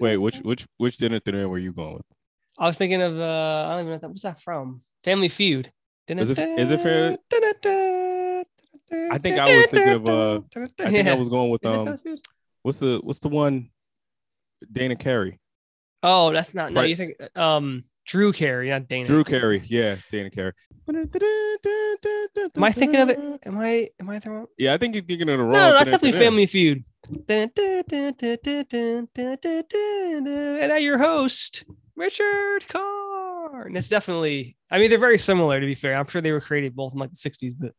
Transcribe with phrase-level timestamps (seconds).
[0.00, 2.06] Wait, which which which dinner dinner were you going with?
[2.58, 4.80] I was thinking of uh I don't even know that, what's that from?
[5.04, 5.72] Family Feud.
[6.06, 6.22] Dinner?
[6.22, 7.16] Is it- is it fair-
[9.12, 10.40] I think I was thinking of, uh,
[10.80, 11.98] I think I was going with um
[12.62, 13.70] what's the what's the one
[14.70, 15.38] Dana Carey.
[16.02, 16.82] Oh, that's not no.
[16.82, 19.06] You think um Drew Carey, not Dana.
[19.06, 19.62] Drew Carey.
[19.66, 20.52] Yeah, Dana Carey.
[20.88, 23.20] Am I thinking of it?
[23.44, 23.88] Am I?
[24.00, 24.46] Am I the wrong?
[24.58, 25.52] Yeah, I think you're thinking of the wrong.
[25.52, 26.18] No, no, that's definitely.
[26.18, 26.84] Family Feud.
[27.28, 27.52] And
[30.68, 33.68] now your host, Richard Karn.
[33.68, 34.56] And it's definitely.
[34.72, 35.60] I mean, they're very similar.
[35.60, 37.74] To be fair, I'm sure they were created both in like the '60s, but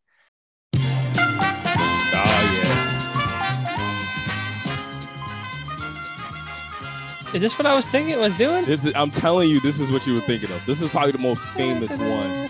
[7.34, 8.20] is this what I was thinking?
[8.20, 8.66] Was doing?
[8.66, 10.66] This is, I'm telling you, this is what you were thinking of.
[10.66, 12.50] This is probably the most famous one.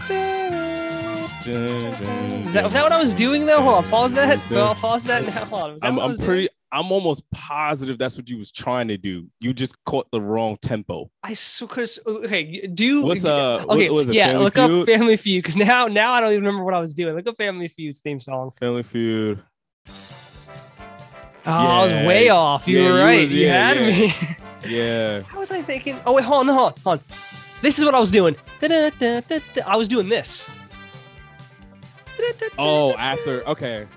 [1.43, 3.61] Is that, was that what I was doing though?
[3.61, 4.39] Hold on, pause that.
[4.51, 5.45] No, I'll pause that now.
[5.45, 5.77] Hold on.
[5.81, 6.27] I'm, I'm was doing?
[6.27, 6.49] pretty.
[6.73, 9.27] I'm almost positive that's what you was trying to do.
[9.39, 11.09] You just caught the wrong tempo.
[11.23, 12.67] I so could okay.
[12.67, 13.65] Do What's uh?
[13.69, 13.89] okay?
[13.89, 14.13] What, it?
[14.15, 14.81] yeah, Family look Feud?
[14.81, 17.15] up Family Feud because now now I don't even remember what I was doing.
[17.15, 18.51] Look up Family Feud's theme song.
[18.59, 19.43] Family Feud.
[21.43, 22.67] Oh, I was way off.
[22.67, 23.27] You Yeah, were you right.
[23.27, 23.87] you yeah, had yeah.
[24.07, 24.13] me.
[24.67, 25.21] Yeah.
[25.21, 25.99] How was I thinking?
[26.05, 27.05] Oh wait, hold on, hold on, hold on.
[27.61, 28.35] This is what I was doing.
[28.61, 30.49] I was doing this.
[32.57, 33.87] Oh, after okay.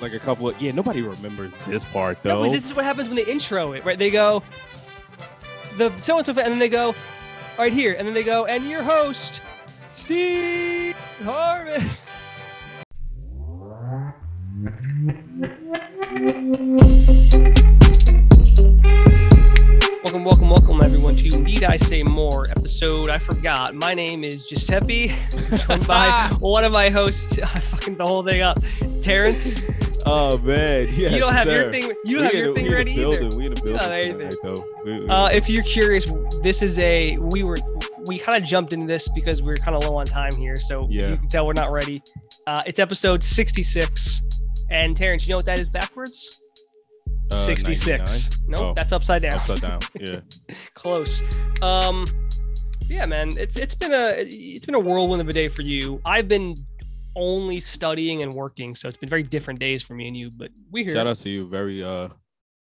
[0.00, 0.72] Like a couple of yeah.
[0.72, 2.46] Nobody remembers this part No, though.
[2.46, 3.98] but this is what happens when they intro it, right?
[3.98, 4.42] They go
[5.78, 6.94] the so and so, and then they go
[7.58, 9.40] right here, and then they go, and your host,
[9.92, 11.84] Steve Harvey.
[20.10, 23.10] Welcome, welcome, welcome, everyone, to Need I Say More episode.
[23.10, 23.74] I forgot.
[23.74, 25.08] My name is Giuseppe,
[25.66, 27.38] joined by one of my hosts.
[27.42, 28.58] I fucking the whole thing up.
[29.02, 29.66] Terrence.
[30.06, 31.92] oh man, yes, you don't have your thing.
[32.06, 33.02] You don't We have in your a- thing we in a ready either.
[33.20, 33.38] building.
[33.38, 34.64] We in a building have tonight, though.
[34.84, 36.06] We- we- Uh, if you're curious,
[36.42, 37.58] this is a we were
[38.06, 40.56] we kind of jumped into this because we are kind of low on time here,
[40.56, 41.08] so Yeah.
[41.10, 42.02] you can tell we're not ready.
[42.46, 44.22] Uh, it's episode 66,
[44.70, 46.40] and Terrence, you know what that is backwards?
[47.30, 48.30] Uh, 66.
[48.38, 48.50] 99?
[48.50, 49.34] Nope, Oh, that's upside down.
[49.38, 49.80] upside down.
[50.00, 50.20] Yeah.
[50.74, 51.22] Close.
[51.62, 52.06] Um,
[52.86, 56.00] yeah, man, it's it's been a it's been a whirlwind of a day for you.
[56.04, 56.56] I've been
[57.16, 60.30] only studying and working, so it's been very different days for me and you.
[60.30, 60.94] But we here.
[60.94, 61.46] Shout out to you.
[61.48, 62.08] Very uh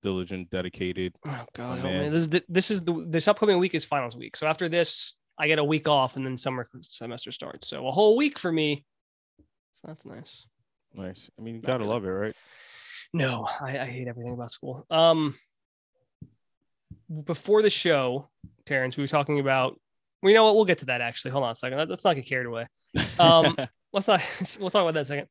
[0.03, 1.15] diligent, dedicated.
[1.27, 2.13] Oh God, Oh, man.
[2.13, 4.37] This is the, this is the this upcoming week is finals week.
[4.37, 7.69] So after this, I get a week off, and then summer semester starts.
[7.69, 8.85] So a whole week for me.
[9.75, 10.45] So that's nice.
[10.93, 11.31] Nice.
[11.39, 12.35] I mean, you gotta love it, right?
[13.13, 14.87] No, I, I hate everything about school.
[14.91, 15.35] Um,
[17.25, 18.29] before the show,
[18.67, 19.79] Terrence, we were talking about.
[20.23, 20.55] Well, you know what?
[20.55, 21.31] We'll get to that actually.
[21.33, 21.79] Hold on a second.
[21.79, 22.67] Let- Let's not get carried away.
[23.19, 23.57] Um,
[23.93, 24.21] let's not.
[24.61, 25.29] We'll talk about that in a second.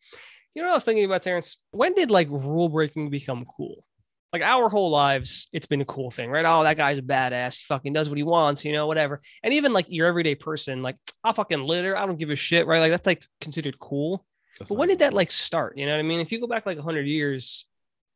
[0.55, 1.57] You know what I was thinking about, Terrence?
[1.71, 3.85] When did like rule breaking become cool?
[4.33, 6.45] Like our whole lives, it's been a cool thing, right?
[6.45, 7.59] Oh, that guy's a badass.
[7.59, 9.21] He fucking does what he wants, you know, whatever.
[9.43, 11.97] And even like your everyday person, like I'll fucking litter.
[11.97, 12.79] I don't give a shit, right?
[12.79, 14.25] Like that's like considered cool.
[14.59, 15.77] That's But when did that like start?
[15.77, 16.19] You know what I mean?
[16.19, 17.65] If you go back like 100 years,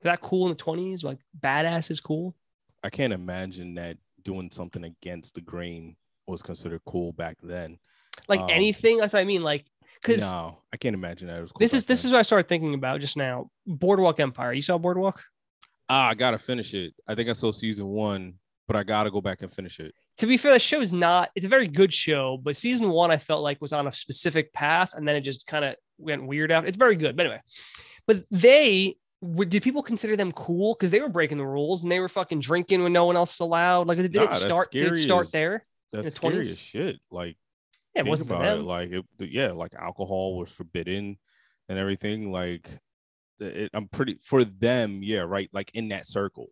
[0.03, 1.03] that cool in the 20s?
[1.03, 2.35] Like badass is cool.
[2.83, 5.95] I can't imagine that doing something against the grain
[6.27, 7.77] was considered cool back then.
[8.27, 8.97] Like Um, anything.
[8.97, 9.43] That's what I mean.
[9.43, 9.65] Like,
[10.01, 11.59] because no, I can't imagine that it was cool.
[11.59, 12.09] this is this then.
[12.09, 13.49] is what I started thinking about just now.
[13.65, 14.53] Boardwalk Empire.
[14.53, 15.21] You saw Boardwalk?
[15.89, 16.93] ah, I gotta finish it.
[17.07, 18.35] I think I saw season one,
[18.67, 19.93] but I gotta go back and finish it.
[20.17, 21.29] To be fair, the show is not.
[21.35, 24.53] It's a very good show, but season one I felt like was on a specific
[24.53, 26.67] path, and then it just kind of went weird out.
[26.67, 27.41] It's very good, but anyway.
[28.07, 31.99] But they did people consider them cool because they were breaking the rules and they
[31.99, 33.87] were fucking drinking when no one else allowed?
[33.87, 34.71] Like, did Nah, it start?
[34.71, 35.65] Did it start there?
[35.91, 36.51] That's the scary 20s?
[36.51, 36.99] as shit.
[37.11, 37.37] Like
[37.95, 38.65] Yeah, it wasn't for about it, them.
[38.65, 41.17] Like it, yeah, like alcohol was forbidden
[41.69, 42.31] and everything.
[42.31, 42.69] Like
[43.39, 45.01] it, I'm pretty for them.
[45.03, 45.49] Yeah, right.
[45.53, 46.49] Like in that circle.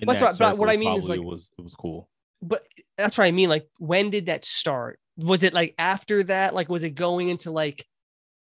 [0.00, 2.08] In But that right, but what I mean is, like- it was it was cool.
[2.42, 2.62] but
[2.96, 3.48] that's what I mean.
[3.48, 4.98] Like, when did that start?
[5.16, 6.54] Was it like after that?
[6.54, 7.84] Like, was it going into like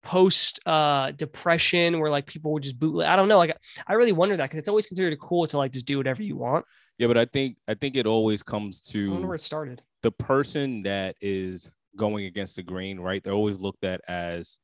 [0.03, 3.07] post uh depression where like people would just bootleg?
[3.07, 3.38] I don't know.
[3.38, 3.56] Like,
[3.88, 6.36] I really wonder that because it's always considered cool to like just do whatever you
[6.38, 6.65] want.
[6.98, 9.81] Yeah, but I think I think it always comes to where it started.
[10.03, 13.24] the person that is going against the grain, right?
[13.24, 14.59] They're always looked at as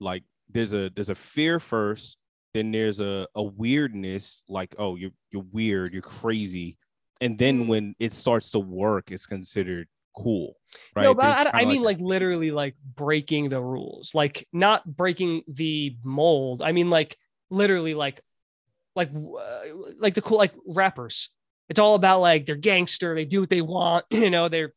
[0.00, 2.18] like there's a there's a fear first,
[2.54, 6.78] then there's a, a weirdness, like, oh, you're you're weird, you're crazy.
[7.20, 7.68] And then Mm.
[7.68, 10.56] when it starts to work, it's considered cool.
[10.94, 11.04] Right.
[11.04, 15.42] No, but There's I, I mean like literally like breaking the rules, like not breaking
[15.48, 16.62] the mold.
[16.62, 17.16] I mean like
[17.50, 18.20] literally like
[18.94, 19.60] like uh,
[19.98, 21.30] like the cool like rappers.
[21.68, 24.72] It's all about like they're gangster, they do what they want, you know, they're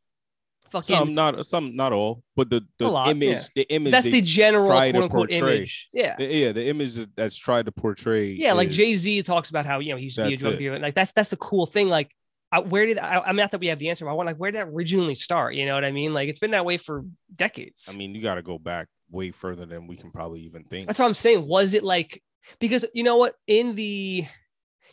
[0.72, 0.96] fucking.
[0.96, 3.42] Some not some not all, but the the lot, image yeah.
[3.56, 5.90] the image that's the general quote unquote image.
[5.94, 6.16] Yeah.
[6.18, 8.32] the- yeah the image that's tried to portray.
[8.32, 10.58] Yeah, like Jay Z talks about how you know he used to be a drug
[10.58, 10.80] dealer.
[10.80, 11.90] Like that's that's the cool thing.
[11.90, 12.12] Like,
[12.52, 14.06] I, where did I, I'm not that we have the answer.
[14.06, 15.56] But I want like where did that originally start?
[15.56, 16.14] You know what I mean?
[16.14, 17.06] Like it's been that way for
[17.36, 17.90] decades.
[17.92, 20.88] I mean, you got to go back way further than we can probably even think.
[20.88, 21.46] That's what I'm saying.
[21.48, 22.22] Was it like
[22.60, 24.26] because you know what in the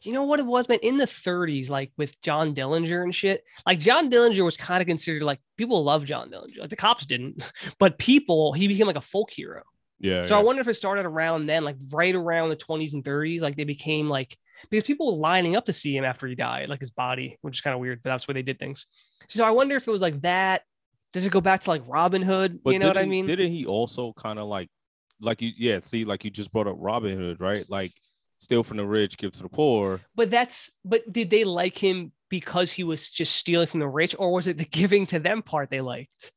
[0.02, 3.42] you know what it was, man, in the 30s, like with John Dillinger and shit.
[3.66, 6.60] Like John Dillinger was kind of considered like people love John Dillinger.
[6.60, 9.62] Like the cops didn't, but people he became like a folk hero.
[9.98, 10.22] yeah.
[10.22, 10.40] So yeah.
[10.40, 13.56] I wonder if it started around then, like right around the 20s and 30s, like
[13.56, 14.36] they became like
[14.70, 17.58] because people were lining up to see him after he died, like his body, which
[17.58, 18.86] is kind of weird, but that's where they did things.
[19.28, 20.62] So I wonder if it was like that.
[21.12, 22.60] Does it go back to like Robin Hood?
[22.62, 23.26] But you know what I mean?
[23.26, 24.68] Didn't he also kind of like,
[25.20, 27.64] like you, yeah, see, like you just brought up Robin Hood, right?
[27.70, 27.92] Like
[28.38, 30.00] steal from the rich, give to the poor.
[30.14, 34.14] But that's but did they like him because he was just stealing from the rich,
[34.18, 36.32] or was it the giving to them part they liked?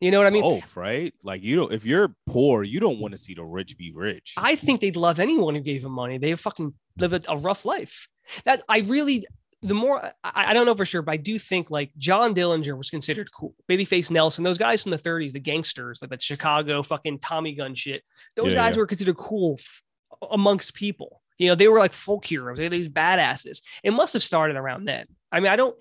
[0.00, 0.42] You know what I mean?
[0.42, 1.12] both, right?
[1.24, 4.34] Like you don't, if you're poor, you don't want to see the rich be rich.
[4.36, 6.18] I think they'd love anyone who gave them money.
[6.18, 8.06] They fucking live a, a rough life.
[8.44, 9.26] That I really,
[9.62, 10.12] the more I,
[10.50, 13.54] I don't know for sure, but I do think like John Dillinger was considered cool.
[13.68, 17.74] Babyface Nelson, those guys from the 30s, the gangsters, like that Chicago fucking Tommy gun
[17.74, 18.02] shit.
[18.36, 18.78] Those Yeah, guys yeah.
[18.80, 19.82] were considered cool f-
[20.30, 21.22] amongst people.
[21.38, 22.56] You know, they were like folk heroes.
[22.58, 23.62] They were these badasses.
[23.82, 25.06] It must have started around then.
[25.32, 25.76] I mean, I don't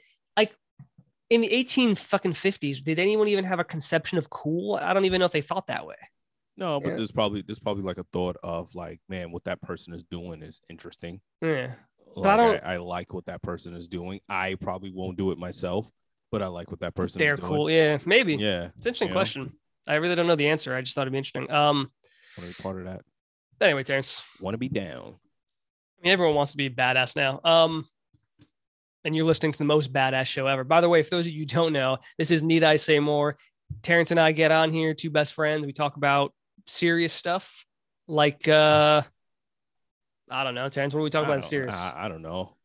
[1.29, 2.83] in the 18 fucking 50s.
[2.83, 4.75] Did anyone even have a conception of cool?
[4.81, 5.95] I don't even know if they thought that way.
[6.55, 6.95] no, but Yeah.
[6.97, 10.41] there's probably there's probably like a thought of like, man, what that person is doing
[10.41, 11.21] is interesting.
[11.41, 11.73] Yeah.
[12.15, 14.21] Like, I I, don't- I, like what that person is doing.
[14.27, 15.91] I probably won't do it myself,
[16.31, 17.51] but I like what that person They're is doing.
[17.51, 17.69] cool.
[17.69, 18.35] Yeah, maybe.
[18.37, 19.17] Yeah, It's an interesting you know?
[19.19, 19.53] question.
[19.87, 20.73] I really don't know the answer.
[20.75, 21.49] I just thought it'd be interesting.
[21.51, 21.91] Um.
[22.37, 23.01] want to be part of that.
[23.61, 24.23] Anyway, Terrence.
[24.41, 25.15] Want to be down.
[25.99, 27.39] I mean, everyone wants to be badass now.
[27.43, 27.85] Um.
[29.07, 30.65] And you're listening to the most badass show ever.
[30.65, 32.99] By the way, for those of you who don't know, this is Need I Say
[32.99, 33.37] More.
[33.81, 35.65] Terrence and I get on here, two best friends.
[35.65, 36.33] We talk about
[36.65, 37.65] serious stuff,
[38.09, 39.01] like uh,
[40.29, 40.93] I don't know, Terrence.
[40.93, 41.47] What are we talking I about?
[41.47, 41.73] Serious.
[41.73, 42.57] I, I don't know.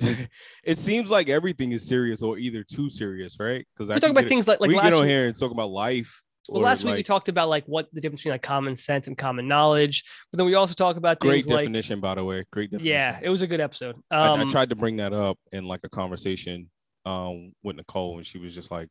[0.64, 3.64] it seems like everything is serious or either too serious, right?
[3.72, 5.10] Because we talk about things like like we last get on week.
[5.10, 6.24] here and talk about life.
[6.50, 9.16] Well, last week we talked about like what the difference between like common sense and
[9.16, 12.44] common knowledge, but then we also talk about great things like definition, by the way.
[12.50, 12.92] Great definition.
[12.92, 13.96] yeah, it was a good episode.
[14.10, 16.68] I, Um, I tried to bring that up in like a conversation
[17.06, 18.90] um with Nicole, and she was just like,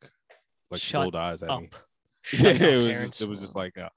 [0.72, 1.62] like Shut rolled eyes at up.
[1.62, 1.70] me.
[2.34, 3.90] Yeah, up, it was just, it was just like uh,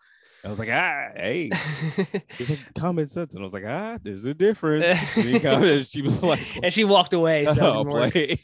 [0.44, 1.50] I was like, ah, hey,
[2.38, 4.84] it's like common sense, and I was like, ah, there's a difference.
[5.16, 7.46] And she was like, and she walked away.
[7.46, 8.12] So oh, didn't work.
[8.12, 8.38] play.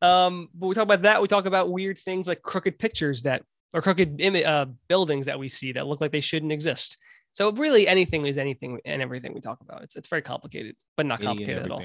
[0.00, 1.20] um, but we talk about that.
[1.20, 3.42] We talk about weird things like crooked pictures that
[3.74, 6.96] or crooked imi- uh, buildings that we see that look like they shouldn't exist.
[7.32, 9.82] So really, anything is anything and everything we talk about.
[9.82, 11.84] It's it's very complicated, but not complicated at all.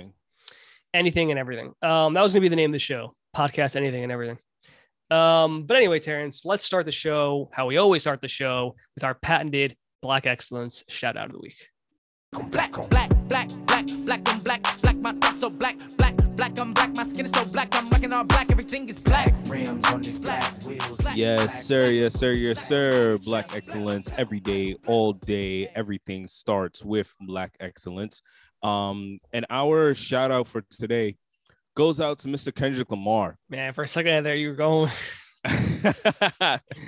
[0.93, 1.73] Anything and everything.
[1.81, 3.15] Um, that was gonna be the name of the show.
[3.35, 4.37] Podcast anything and everything.
[5.11, 9.03] Um, but anyway, Terrence, let's start the show how we always start the show with
[9.03, 11.69] our patented Black Excellence shout out of the week.
[12.49, 16.73] black, black, black, black, black, I'm black, black, my thoughts so black, black, black, I'm
[16.73, 19.33] black, my skin is so black, I'm rocking all black, everything is black.
[19.55, 20.97] Rims on these black wheels.
[20.97, 21.87] black, Yes, black, sir.
[21.87, 22.33] Yes, sir.
[22.33, 23.17] Yes, sir.
[23.19, 25.67] black, Black excellence every day, all day.
[25.73, 28.21] Everything starts with black excellence.
[28.63, 31.15] Um, and our shout out for today
[31.73, 32.53] goes out to Mr.
[32.53, 33.37] Kendrick Lamar.
[33.49, 34.91] Man, for a second there, you were going.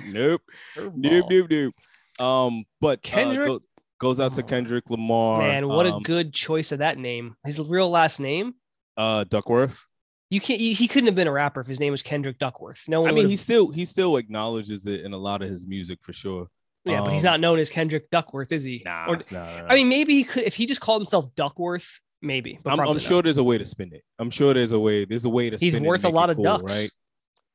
[0.06, 0.42] nope,
[0.76, 1.74] nope, nope, nope.
[2.20, 3.60] Um, but Kendrick- uh, go-
[3.98, 5.38] goes out to Kendrick Lamar.
[5.40, 7.34] Man, what a um, good choice of that name.
[7.46, 8.56] His real last name.
[8.98, 9.86] uh Duckworth.
[10.30, 10.60] You can't.
[10.60, 12.84] He, he couldn't have been a rapper if his name was Kendrick Duckworth.
[12.88, 13.08] No one.
[13.08, 15.98] I mean, would've- he still he still acknowledges it in a lot of his music
[16.02, 16.48] for sure.
[16.84, 18.82] yeah, but he's um, not known as Kendrick Duckworth, is he?
[18.84, 22.00] Nah, Or- nah, nah, I mean, maybe he could if he just called himself Duckworth.
[22.20, 24.02] Maybe, but I'm, I'm sure there's a way to spin it.
[24.18, 25.04] I'm sure there's a way.
[25.04, 25.56] There's a way to.
[25.56, 26.72] He's it worth a lot of cool, ducks.
[26.74, 26.90] right?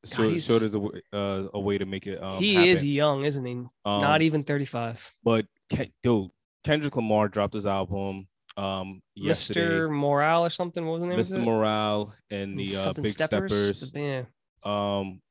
[0.05, 2.21] So, he's- so there's a uh, a way to make it.
[2.23, 2.69] Um, he happen.
[2.69, 3.53] is young, isn't he?
[3.53, 3.69] Um,
[4.01, 5.13] not even 35.
[5.23, 5.45] But
[6.01, 6.29] dude,
[6.63, 9.61] Kendrick Lamar dropped his album um yesterday.
[9.61, 9.89] Mr.
[9.89, 10.85] Morale or something.
[10.85, 11.19] What was the name?
[11.19, 11.35] Mr.
[11.37, 11.45] of it?
[11.45, 13.91] Morale and the uh, Something Big Steppers.
[13.95, 14.23] Yeah.
[14.63, 15.21] Um,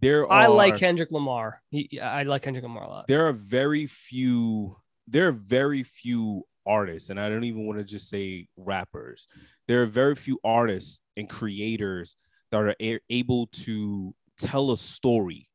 [0.00, 1.60] there are I like Kendrick Lamar.
[1.70, 3.06] He, I like Kendrick Lamar a lot.
[3.08, 4.76] there are very few
[5.08, 9.26] there are very few artists and i don't even want to just say rappers
[9.66, 12.14] there are very few artists and creators
[12.52, 15.48] that are a- able to tell a story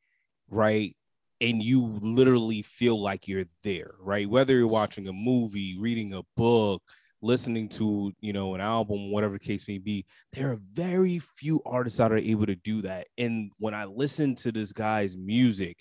[0.50, 0.96] right
[1.42, 6.24] and you literally feel like you're there right whether you're watching a movie reading a
[6.36, 6.82] book
[7.26, 11.62] listening to you know an album whatever the case may be there are very few
[11.66, 15.78] artists that are able to do that and when i listen to this guy's music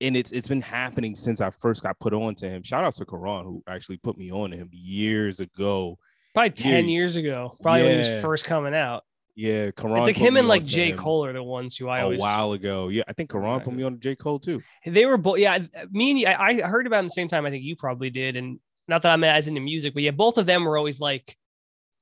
[0.00, 2.62] and it's it's been happening since I first got put on to him.
[2.64, 5.98] Shout out to Karan who actually put me on to him years ago.
[6.34, 6.90] Probably 10 Yeah.
[6.90, 9.04] years ago, probably when he was first coming out.
[9.36, 9.98] Yeah, Karan.
[9.98, 12.02] it's like him and like onto J him Cole are the ones who I a
[12.04, 12.18] always.
[12.18, 12.88] A while ago.
[12.88, 14.60] Yeah, I think Karan put me on J Cole too.
[14.84, 15.38] They were both.
[15.38, 15.58] Yeah,
[15.90, 17.46] me and you, I, I heard about them the same time.
[17.46, 20.38] I think you probably did, and not that I'm as into music, but yeah, both
[20.38, 21.36] of them were always like.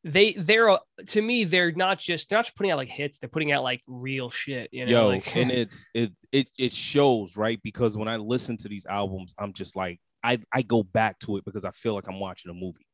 [0.04, 3.20] They they're uh, to me they're not just they're not just putting out like hits
[3.20, 6.72] they're putting out like real shit you know Yo, like and it's it it it
[6.72, 10.82] shows right because when I listen to these albums, I'm just like I I go
[10.82, 12.84] back to it because I feel like I'm watching a movie,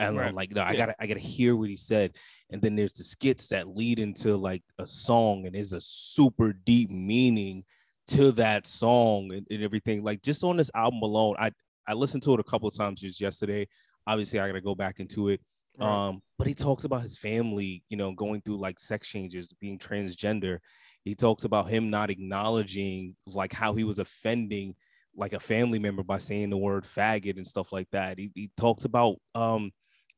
[0.00, 0.26] and Right.
[0.26, 2.16] I'm like, no, I gotta I gotta hear what he said,
[2.50, 6.52] and then there's the skits that lead into like a song, and there's a super
[6.52, 7.62] deep meaning
[8.08, 10.02] to that song and, and everything.
[10.02, 11.52] Like just on this album alone, I
[11.88, 13.66] I listened to it a couple of times just yesterday.
[14.06, 15.40] Obviously, I gotta go back into it.
[15.78, 15.88] Right.
[15.88, 19.78] Um, but he talks about his family, you know, going through like sex changes, being
[19.78, 20.58] transgender.
[21.04, 24.74] He talks about him not acknowledging like how he was offending
[25.16, 28.18] like a family member by saying the word faggot and stuff like that.
[28.18, 29.72] He, he talks about um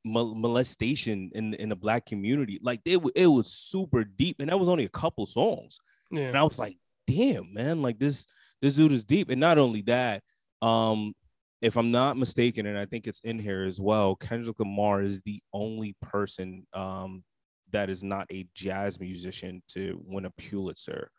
[0.05, 2.59] molestation in in the black community.
[2.63, 5.79] Like it, it was super deep, and that was only a couple songs.
[6.11, 6.23] yeah.
[6.23, 8.27] And I was like, damn, man, like this
[8.63, 9.31] this dude is deep.
[9.31, 10.23] And not only that,
[10.63, 11.15] um,
[11.61, 15.23] if I'm not mistaken, and I think it's in here as well, Kendrick Lamar is
[15.23, 17.25] the only person um
[17.73, 21.11] that is not a jazz musician to win a Pulitzer.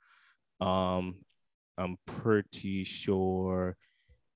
[0.60, 1.16] Um,
[1.78, 3.78] I'm pretty sure.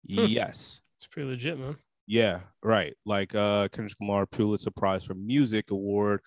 [0.09, 0.25] Hmm.
[0.27, 0.81] Yes.
[0.97, 1.75] it's pretty legit man
[2.07, 2.93] Yeah, right.
[3.05, 6.21] Like uh Kendrick Lamar Pulitzer Prize for Music Award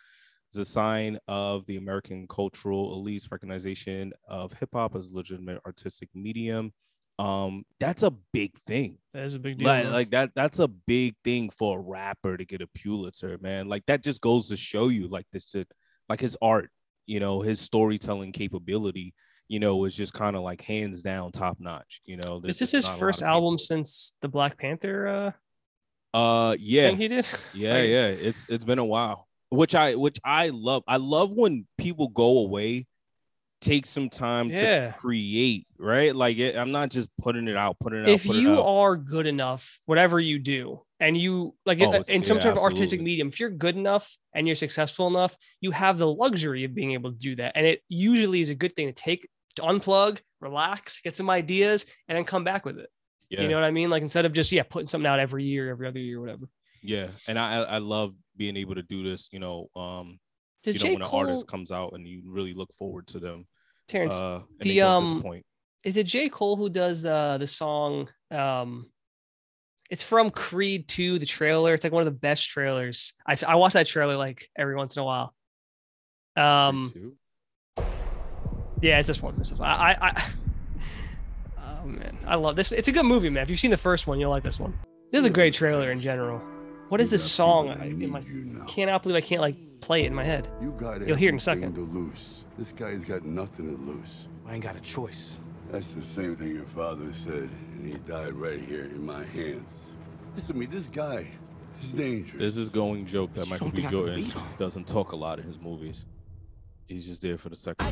[0.53, 5.61] is a sign of the American cultural elite's recognition of hip hop as a legitimate
[5.65, 6.73] artistic medium.
[7.19, 8.99] Um, that's a big thing.
[9.13, 12.37] that is a big deal Like, like that, that's a big thing for a rapper
[12.37, 13.69] to get a Pulitzer, man.
[13.69, 15.67] Like that just goes to show you like this to
[16.09, 16.71] like his art,
[17.07, 19.15] you know, his storytelling capability,
[19.49, 22.01] you know, was just kind of like hands down top notch.
[22.05, 25.35] You know, is this just his not a lot first album since the Black Panther
[26.15, 29.95] uh Uh yeah, he did yeah Like, yeah it's it's been a while which i
[29.95, 32.87] which i love i love when people go away
[33.61, 34.89] take some time Yeah.
[34.89, 36.15] to create right?
[36.15, 39.27] Like it, i'm not just putting it out putting it out if you are good
[39.27, 43.29] enough whatever you do and you like Oh, in- some yeah, sort of artistic medium
[43.29, 47.13] if you're good enough and you're successful enough you have the luxury of being able
[47.13, 47.53] to do that.
[47.57, 51.87] And it usually is a good thing to take to unplug relax get some ideas
[52.09, 52.91] and then come back with it.
[53.31, 53.43] Yeah.
[53.43, 53.91] you know what i mean?
[53.91, 56.47] Like instead of just yeah putting something out every year every other year whatever.
[56.83, 60.19] Yeah and i i I love being able to do this you know um
[60.73, 63.07] did you know j when an cole artist comes out and you really look forward
[63.07, 63.47] to them
[63.87, 65.47] terrence uh the, um, disappoint.
[65.85, 68.91] is it j cole who does uh the song um
[69.91, 73.55] it's from creed 2 the trailer it's like one of the best trailers i, I
[73.57, 75.35] watch that trailer like every once in a while
[76.37, 76.93] um
[78.81, 79.35] Yeah, it's this one.
[79.37, 80.31] This is, I, I, I,
[81.59, 82.71] oh man, I love this.
[82.71, 83.43] It's a good movie, man.
[83.43, 84.73] If you've seen the first one, you'll like this one.
[85.11, 86.41] This is a great trailer in general.
[86.89, 87.69] What is this song?
[87.71, 88.23] I, in my,
[88.67, 90.49] cannot believe I can't like play it in my head.
[90.61, 91.75] You got You'll hear it in a everything second.
[91.75, 92.45] To lose.
[92.57, 94.27] This guy's got nothing to lose.
[94.47, 95.39] I ain't got a choice.
[95.71, 99.91] That's the same thing your father said, and he died right here in my hands.
[100.35, 101.27] Listen to me, this guy
[101.81, 102.41] is dangerous.
[102.41, 105.39] this is going joke that michael b think I can jordan doesn't talk a lot
[105.39, 106.07] in his movies
[106.87, 107.87] he's just there for the second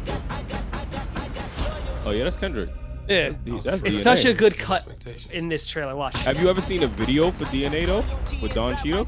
[2.04, 2.70] oh yeah that's kendrick
[3.08, 4.02] Yeah, that's, that's it's DNA.
[4.02, 4.86] such a good cut
[5.32, 5.94] in this trailer.
[5.96, 6.16] Watch.
[6.24, 8.04] Have you ever seen a video for DNA though
[8.42, 9.06] with Don Cheadle?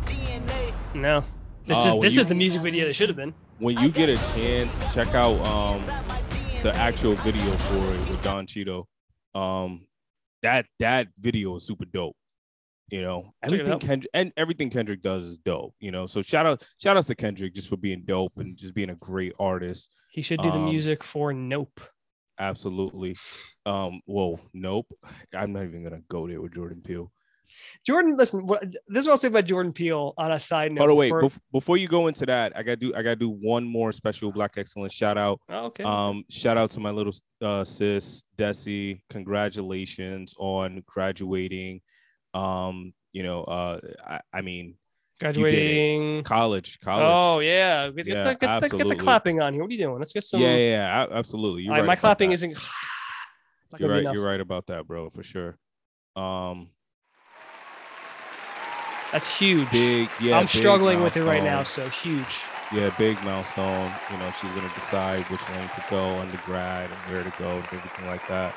[0.94, 1.24] No,
[1.66, 3.34] this Oh, is this you- is the music video that should have been.
[3.58, 5.80] When you get a chance, check out um
[6.62, 8.88] the actual video for it with Don Cheadle.
[9.34, 9.86] Um,
[10.42, 12.16] that that video is super dope.
[12.90, 13.80] You know, everything out.
[13.80, 15.74] Kendrick and everything Kendrick does is dope.
[15.80, 18.74] You know, so shout out shout out to Kendrick just for being dope and just
[18.74, 19.90] being a great artist.
[20.10, 21.80] He should do the Um, music for Nope.
[22.38, 23.16] Absolutely.
[23.66, 24.86] Um, well, nope.
[25.34, 27.10] I'm not even gonna go there with Jordan Peele.
[27.84, 28.46] Jordan, listen.
[28.46, 30.14] What, this is what I'll say about Jordan Peele.
[30.16, 30.80] On a side note.
[30.80, 33.16] By the way, for- bef- before you go into that, I gotta do I gotta
[33.16, 35.40] do one more special Black Excellence shout out.
[35.48, 35.82] Oh, okay.
[35.82, 39.00] Um, shout out to my little uh, sis Desi.
[39.10, 41.80] Congratulations on graduating.
[42.34, 44.76] Um, you know, uh, I, I mean,
[45.20, 46.22] Graduating.
[46.22, 47.04] college, college.
[47.06, 49.62] Oh yeah, get, Yeah, the, get, the, get the clapping on here.
[49.62, 49.98] What are you doing?
[49.98, 50.40] Let's get some.
[50.40, 51.62] yeah, yeah, yeah, absolutely.
[51.64, 52.56] You're right, right my clapping isn't.
[53.78, 54.02] You're right.
[54.14, 55.58] You're right about that, bro, for sure.
[56.16, 56.68] Um,
[59.12, 59.70] That's huge.
[59.70, 60.36] big, yeah.
[60.36, 62.40] I'm big struggling with it right now, so huge.
[62.72, 63.90] Yeah, big milestone.
[64.10, 67.64] You know, she's gonna decide which lane to go, undergrad, and where to go, and
[67.64, 68.54] everything like that.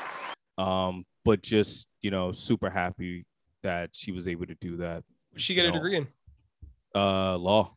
[0.58, 3.26] Um, but just you know, super happy
[3.64, 5.04] that she was able to do that.
[5.38, 5.76] She get a No.
[5.76, 6.08] degree in.
[6.94, 7.76] Uh, law.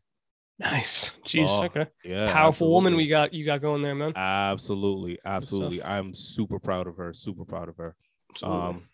[0.58, 1.12] Nice.
[1.26, 1.48] Jeez.
[1.48, 1.64] Law.
[1.64, 1.86] Okay.
[2.04, 4.12] Yeah, Powerful woman we got you got going there, man.
[4.14, 5.82] Absolutely, absolutely.
[5.82, 7.12] I'm super proud of her.
[7.12, 7.96] Super proud of her.
[8.30, 8.60] Absolutely.
[8.60, 8.88] Um,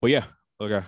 [0.00, 0.24] but yeah,
[0.60, 0.82] okay.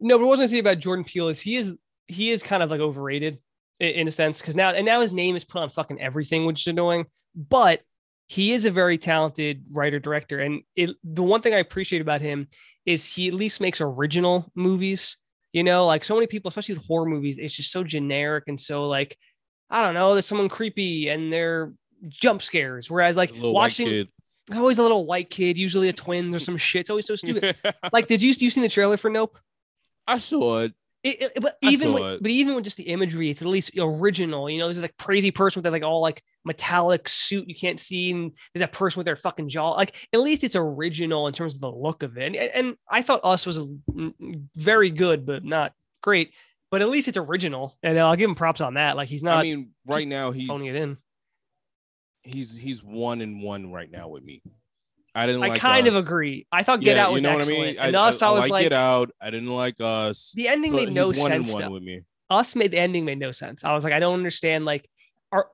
[0.00, 1.74] no, but what I was gonna say about Jordan Peele is he is
[2.08, 3.38] he is kind of like overrated.
[3.78, 6.62] in a sense because now and now his name is put on fucking everything, which
[6.62, 7.04] is annoying.
[7.34, 7.82] But
[8.28, 12.20] he is a very talented writer director, and it, the one thing I appreciate about
[12.22, 12.48] him
[12.86, 15.18] is he at least makes original movies.
[15.56, 18.60] You know, like so many people, especially with horror movies, it's just so generic and
[18.60, 19.16] so like
[19.70, 21.72] I don't know, there's someone creepy and they're
[22.08, 22.90] jump scares.
[22.90, 24.06] Whereas like watching
[24.54, 26.80] always a little white kid, usually a twins or some shit.
[26.80, 27.56] It's always so stupid.
[27.94, 29.38] like, did you you seen the trailer for Nope?
[30.06, 30.74] I saw it.
[31.06, 32.22] It, it- but even with, it.
[32.22, 34.50] but even with just the imagery, it's at least original.
[34.50, 37.78] You know, there's like crazy person with that like all like metallic suit you can't
[37.78, 39.70] see, and there's that person with their fucking jaw.
[39.70, 42.34] Like at least it's original in terms of the look of it.
[42.34, 44.12] And, and I thought Us was mm,
[44.56, 45.72] very good, but not
[46.02, 46.34] great.
[46.70, 48.96] But at least it's original, and I'll give him props on that.
[48.96, 50.96] Like he's not I mean, right now he's phoning it in.
[52.22, 54.42] he's he's one and one right now with me.
[55.16, 55.42] I didn't.
[55.42, 56.46] I like kind of agree.
[56.52, 57.76] I thought Get Yeah, Out was you know excellent, I mean.
[57.78, 59.10] and Us, I, was like, like, Get Out.
[59.20, 60.32] I didn't like Us.
[60.36, 61.52] the ending made no he's one sense.
[61.54, 62.02] one with me.
[62.28, 63.64] us made the ending made no sense.
[63.64, 64.64] I was like, I don't understand.
[64.66, 64.88] Like,
[65.32, 65.48] are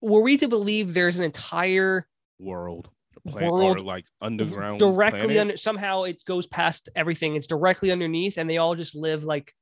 [0.00, 2.06] were we to believe there's an entire
[2.38, 2.88] World,
[3.26, 5.38] planet, World or like underground, directly planet?
[5.38, 7.34] under somehow it goes past everything.
[7.34, 9.54] It's directly underneath, and they all just live like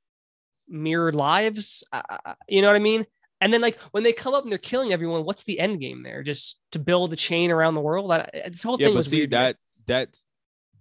[0.68, 1.84] mirrored lives.
[1.92, 2.02] Uh,
[2.48, 3.06] you know what I mean?
[3.40, 6.02] And then like when they come up and they're killing everyone, what's the end game
[6.02, 6.22] there?
[6.22, 8.10] Just to build a chain around the world?
[8.10, 9.30] That this whole Yeah, thing but was see weird.
[9.32, 10.16] that that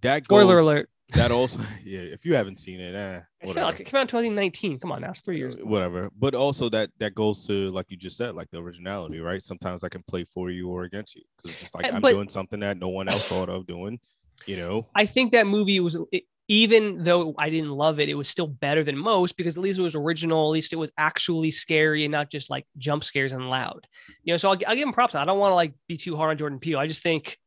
[0.02, 0.90] that goes, spoiler alert.
[1.14, 2.00] That also, yeah.
[2.00, 3.76] If you haven't seen it, eh, whatever.
[3.80, 4.80] It came out in 2019.
[4.80, 5.54] Come on now, it's three years.
[5.54, 5.64] ago.
[5.64, 6.10] whatever.
[6.18, 9.40] But also that that goes to like you just said, like the originality, right?
[9.40, 12.00] Sometimes I can play for you or against you because it's just like Uh, I'm
[12.02, 14.00] but- doing something that no one else thought of doing.
[14.46, 18.14] You know, I think that movie was it, even though I didn't love it, it
[18.14, 20.46] was still better than most because at least it was original.
[20.46, 23.86] At least it was actually scary and not just like jump scares and loud.
[24.22, 25.14] You know, so I'll, I'll give him props.
[25.14, 26.78] I don't want to like be too hard on Jordan Peele.
[26.78, 27.38] I just think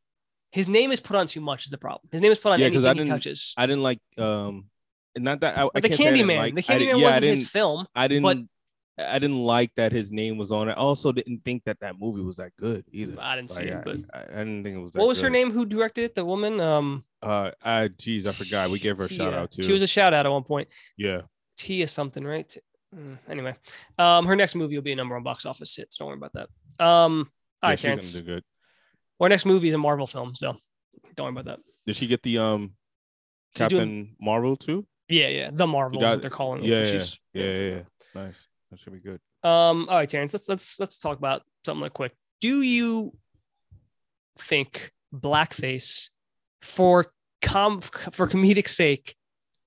[0.51, 2.10] his name is put on too much is the problem.
[2.12, 3.53] His name is put on Yeah, anything I didn't- touches.
[3.56, 4.65] I didn't like um,
[5.18, 7.24] not that I, I the can't say I didn't Candyman, like- the Candyman yeah, wasn't
[7.24, 7.86] his film.
[7.96, 8.24] I didn't.
[8.24, 8.38] but-
[9.01, 10.72] I didn't like that his name was on it.
[10.74, 13.15] I also didn't think that that movie was that good either.
[13.18, 14.91] I didn't see it, but I, I didn't think it was.
[14.91, 15.51] That what was her name?
[15.51, 16.15] Who directed it?
[16.15, 16.60] The woman.
[16.60, 18.70] Um, Uh, I geez, I forgot.
[18.70, 19.64] We gave her a shout yeah, out too.
[19.64, 20.68] She was a shout out at one point.
[20.98, 21.22] yeah.
[21.58, 22.56] Tia something, right?
[22.96, 23.54] Mm, Anyway,
[23.98, 25.90] um, her next movie will be a number one box office hit.
[25.94, 26.84] So don't worry about that.
[26.84, 27.30] Um,
[27.62, 28.13] all yeah, right, she's gonna Terrence.
[28.13, 28.43] do good.
[29.20, 30.56] Our next movie is a Marvel film, so
[31.15, 31.60] don't worry about that.
[31.86, 32.74] Did she get the um
[33.54, 34.88] She's Captain doing- Marvel too?
[35.10, 36.63] Yeah, yeah, the Marvels got- that they're calling.
[36.63, 37.82] Yeah, yeah, She's- yeah, yeah, yeah.
[38.15, 38.48] Nice.
[38.72, 39.20] That should be good.
[39.43, 40.32] Um, all right, Terrence.
[40.34, 42.15] Let's let's let's talk about something like quick.
[42.39, 43.12] Do you
[44.38, 46.10] think blackface
[46.62, 49.15] for com for comedic sake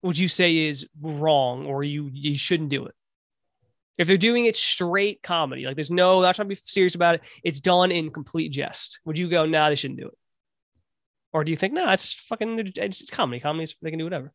[0.03, 2.95] would you say is wrong or you you shouldn't do it?
[3.99, 7.17] If they're doing it straight comedy, like there's no not trying to be serious about
[7.17, 9.01] it, it's done in complete jest.
[9.05, 10.19] Would you go, nah, they shouldn't do it?
[11.33, 13.41] Or do you think, nah, it's fucking it's, it's comedy.
[13.41, 14.33] Comedy, they can do whatever.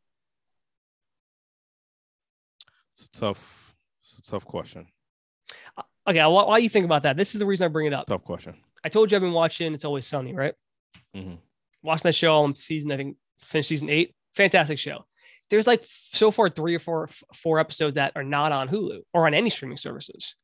[2.94, 3.76] It's a tough.
[4.02, 4.88] It's a tough question.
[6.08, 8.08] Okay, while, while you think about that, this is the reason I bring it up.
[8.08, 8.56] Tough question.
[8.84, 10.54] I told you I've been watching It's Always Sunny, right?
[11.16, 11.40] Mhm.
[11.84, 14.14] Watching that show on season, I think finished season eight.
[14.36, 15.06] Fantastic show.
[15.50, 19.26] There's like so far three or four four episodes that are not on Hulu or
[19.28, 20.36] on any streaming services.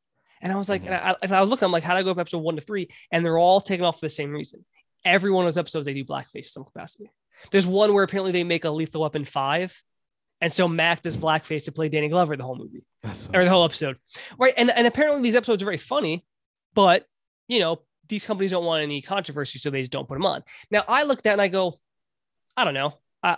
[0.42, 0.88] And I was like, Mhm.
[0.88, 2.56] and I, if I was looking, I'm like, how do I go up episode one
[2.56, 2.88] to three?
[3.12, 4.66] And they're all taken off for the same reason.
[5.06, 7.10] Every one of those episodes, they do blackface in some capacity.
[7.52, 9.82] There's one where apparently they make a Lethal Weapon five,
[10.40, 13.50] and so Mac does blackface to play Danny Glover the whole movie That's or the
[13.50, 13.98] whole episode,
[14.38, 14.54] right?
[14.58, 16.26] And and apparently these episodes are very funny,
[16.74, 17.06] but
[17.48, 20.44] you know these companies don't want any controversy, so they just don't put them on.
[20.72, 21.78] Now I look at that and I go,
[22.58, 22.98] I don't know.
[23.22, 23.38] I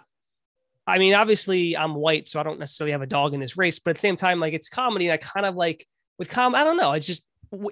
[0.87, 3.79] I mean, obviously I'm white, so I don't necessarily have a dog in this race,
[3.79, 6.55] but at the same time, like it's comedy, and I kind of like with com.
[6.55, 6.93] I don't know.
[6.93, 7.23] It's just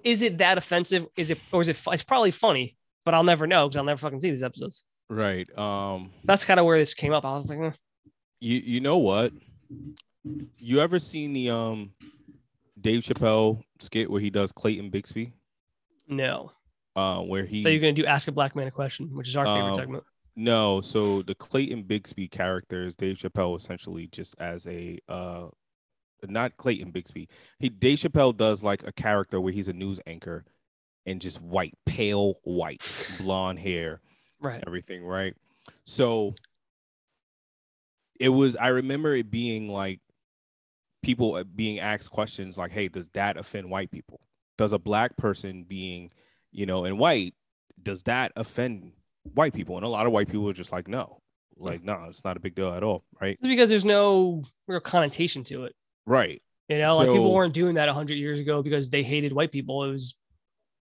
[0.04, 1.08] is it that offensive?
[1.18, 1.78] Is it or is it?
[1.88, 4.84] It's probably funny, but I'll never know because I'll never fucking see these episodes.
[5.10, 5.48] right.
[5.58, 7.26] Um, That's kind of where this came up.
[7.26, 7.72] I was like, eh.
[8.40, 9.34] you you know what?
[10.58, 11.92] You ever seen the um
[12.80, 15.34] Dave Chappelle skit where he does Clayton Bigsby?
[16.08, 16.52] no.
[16.96, 19.36] Uh, where he So you're gonna do ask a black man a question, which is
[19.36, 20.04] our favorite Um, segment.
[20.36, 25.48] No, so the Clayton Bigsby character is Dave Chappelle essentially just as a uh
[26.28, 27.28] not Clayton Bigsby.
[27.60, 30.46] He Dave Chappelle does like a character where he's a news anchor
[31.06, 32.82] and just white, pale white,
[33.20, 34.02] blonde hair,
[34.40, 34.64] Right.
[34.66, 35.36] everything, right?
[35.84, 36.34] So
[38.20, 40.00] it was I remember it being like
[41.04, 44.22] people uh, being asked questions like, "Hey, does that offend white people?
[44.58, 46.10] Does a black person being,
[46.52, 47.34] you know, in white,
[47.82, 48.94] does that offend
[49.34, 51.20] white people?" And a lot of white people are just like, "No."
[51.56, 53.38] Like, no, it's not a big deal at all, right?
[53.40, 55.76] It's because there's no real connotation to it.
[56.06, 56.42] Right.
[56.68, 59.84] You know, like people weren't doing that 100 years ago because they hated white people.
[59.84, 60.16] It was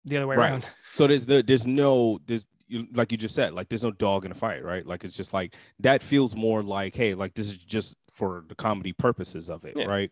[0.05, 0.49] the other way Right.
[0.51, 0.67] around.
[0.93, 2.47] So there's the there's no there's
[2.93, 4.85] like you just said like there's no dog in a fight, right?
[4.85, 8.55] Like it's just like that feels more like hey, like this is just for the
[8.55, 9.85] comedy purposes of it, Yeah.
[9.85, 10.11] right?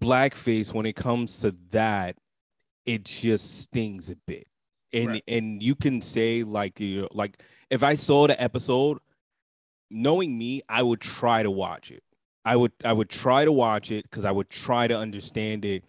[0.00, 2.16] blackface when it comes to that,
[2.86, 4.46] it just stings a bit.
[4.92, 5.24] And Right.
[5.26, 8.98] and you can say like you know, like if I saw the episode,
[9.90, 12.02] knowing me, I would try to watch it.
[12.44, 15.84] I would I would try to watch it because I would try to understand it,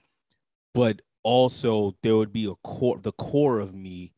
[0.74, 4.14] but also there would be a core the core of me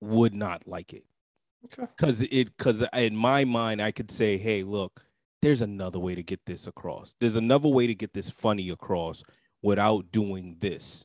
[0.00, 1.04] would not like it
[1.64, 1.86] Okay.
[1.96, 5.04] because it because in my mind I could say, hey, look,
[5.42, 7.14] there's another way to get this across.
[7.20, 9.22] There's another way to get this funny across
[9.62, 11.04] without doing this,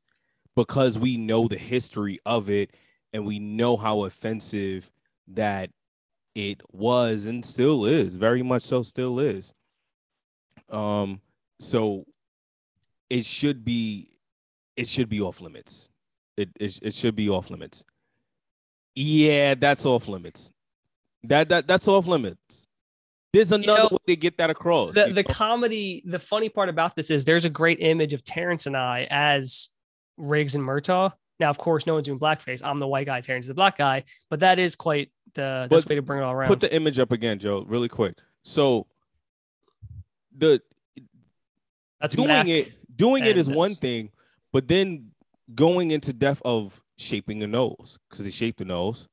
[0.55, 2.71] because we know the history of it
[3.13, 4.91] and we know how offensive
[5.27, 5.69] that
[6.35, 9.53] it was and still is, very much so, still is.
[10.69, 11.21] Um,
[11.59, 12.05] so
[13.09, 14.09] it should be,
[14.77, 15.89] it should be off limits.
[16.37, 17.83] It it, it should be off limits.
[18.95, 20.51] Yeah, that's off limits.
[21.23, 22.67] That that that's off limits.
[23.33, 24.93] There's another know, way to get that across.
[24.93, 25.33] the the know?
[25.33, 29.07] comedy the funny part about this is there's a great image of Terrence and I
[29.09, 29.69] as
[30.21, 31.11] Riggs and Murtaugh.
[31.39, 32.61] Now, of course, no one's doing blackface.
[32.63, 35.87] I'm the white guy, Terrence is the black guy, but that is quite the best
[35.89, 36.47] way to bring it all around.
[36.47, 38.17] Put the image up again, Joe, really quick.
[38.43, 38.85] So
[40.37, 40.61] the
[41.99, 44.11] That's doing it doing it is one thing,
[44.53, 45.11] but then
[45.55, 49.07] going into depth of shaping the nose because he shaped the nose.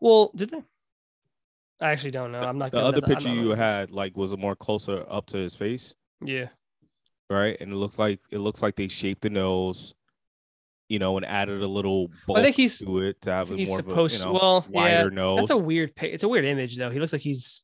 [0.00, 0.62] Well, did they?
[1.80, 2.40] I actually don't know.
[2.40, 2.70] I'm not.
[2.70, 3.04] The other at that.
[3.04, 6.48] I'm picture you had like was a more closer up to his face, Yeah.
[7.28, 7.56] right?
[7.60, 9.94] And it looks like it looks like they shaped the nose,
[10.88, 13.56] you know, and added a little bulk I think he's to it to have a
[13.56, 14.24] he's more of a supposed you to.
[14.26, 15.02] know, Well, yeah.
[15.04, 15.92] nose, That's a weird.
[15.96, 16.90] It's a weird image though.
[16.90, 17.62] He looks like he's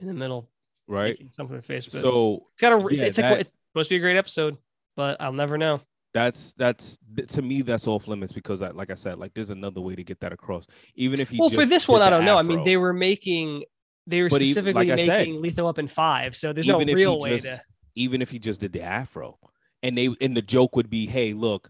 [0.00, 0.48] in the middle,
[0.86, 1.18] right?
[1.32, 1.86] something his face.
[1.86, 2.86] But So it's got a.
[2.88, 4.56] It's, yeah, it's like it's supposed to be a great episode,
[4.96, 5.80] but I'll never know.
[6.14, 9.80] that's that's to me that's off limits because I, like I said, like there's another
[9.82, 10.66] way to get that across.
[10.94, 12.38] Even if he well, for this one, I don't know.
[12.38, 13.64] I mean, they were making.
[14.06, 16.78] They were But even- specifically like I said, making Lethal Weapon Five, so there's no
[16.78, 17.60] real way just, to.
[17.94, 19.38] even if he just did the afro
[19.82, 21.68] and they and the joke would be hey look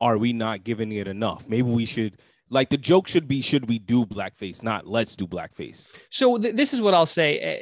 [0.00, 2.16] are we not giving it enough maybe we should
[2.50, 6.54] like the joke should be should we do blackface not let's do blackface So th-
[6.54, 7.38] this is what I'll say.
[7.38, 7.60] Eh,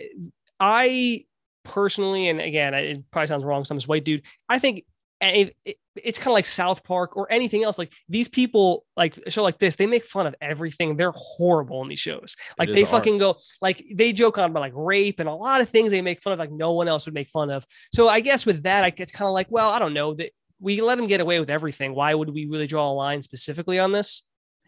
[0.60, 1.24] I
[1.64, 3.60] personally, and again, it probably sounds wrong.
[3.62, 4.22] 'cause I'm this white dude.
[4.48, 4.84] I think
[5.20, 7.78] it, it- it's kind of like South Park or anything else.
[7.78, 10.94] Like these people, like a show like this, they make fun of everything.
[10.96, 12.36] They're horrible in these shows.
[12.58, 12.90] Like they art.
[12.90, 16.02] fucking go, like they joke on about like rape and a lot of things they
[16.02, 17.64] make fun of, like no one else would make fun of.
[17.94, 20.32] So I guess with that, I it's kind of like, well, I don't know that
[20.60, 21.94] we let them get away with everything.
[21.94, 24.22] Why would we really draw a line specifically on this?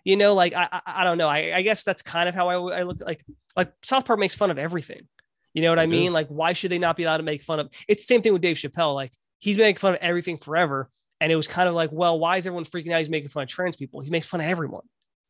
[0.04, 1.28] You know, like I, I, I don't know.
[1.28, 3.24] I, I guess that's kind of how I, I look like
[3.56, 5.08] like South Park makes fun of everything.
[5.54, 5.92] You know what I do.
[5.92, 6.12] mean?
[6.12, 7.70] Like, why should they not be allowed to make fun of?
[7.88, 8.94] It's the same thing with Dave Chappelle.
[8.94, 12.18] Like, he's been making fun of everything forever, and it was kind of like, well,
[12.18, 12.98] why is everyone freaking out?
[12.98, 14.00] He's making fun of trans people.
[14.00, 14.84] He makes fun of everyone.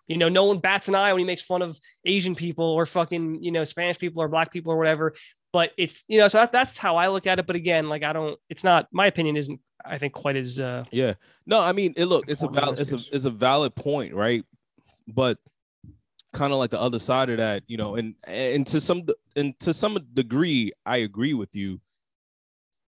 [0.06, 2.86] You know, no one bats an eye when he makes fun of Asian people or
[2.86, 5.14] fucking you know Spanish people or black people or whatever.
[5.52, 7.46] But it's you know, so that, that's how I look at it.
[7.46, 8.38] But again, like I don't.
[8.50, 9.36] It's not my opinion.
[9.36, 11.14] Isn't I think quite as uh yeah
[11.46, 14.44] no i mean it look it's a valid it's a it's a valid point right
[15.06, 15.38] but
[16.32, 19.02] kind of like the other side of that you know and and to some
[19.36, 21.80] and to some degree i agree with you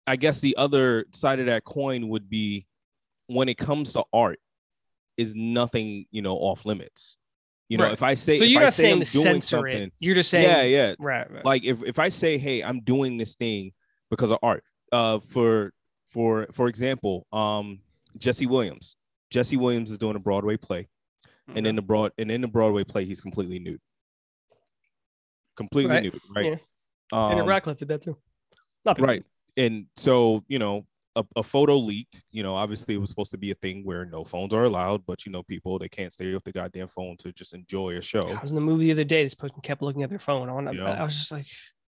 [0.07, 2.67] i guess the other side of that coin would be
[3.27, 4.39] when it comes to art
[5.17, 7.19] is nothing you know off limits
[7.69, 7.93] you know Right.
[7.93, 9.93] if i say so you're I not say saying I'm to doing censor something it.
[9.99, 11.45] You're just saying yeah yeah right, right.
[11.45, 13.73] like if, if i say hey i'm doing this thing
[14.09, 15.73] because of art uh for
[16.07, 17.81] for for example um
[18.17, 18.97] jesse williams
[19.31, 20.89] jesse williams is doing a broadway play
[21.55, 23.81] and in the broad and in the broadway play he's completely nude
[25.57, 26.03] completely Right.
[26.05, 26.57] nude right Yeah.
[27.31, 28.17] and um, Radcliffe did that too.
[28.85, 29.25] Not right
[29.57, 33.39] and so you know a, a photo leaked you know obviously it was supposed to
[33.39, 36.35] be a thing where no phones are allowed but you know people they can't stay
[36.35, 38.93] off the goddamn phone to just enjoy a show I was in the movie the
[38.93, 39.23] other day.
[39.23, 40.49] This person kept looking at their phone.
[40.49, 41.01] I, wanna- Yeah.
[41.01, 41.47] I was just like,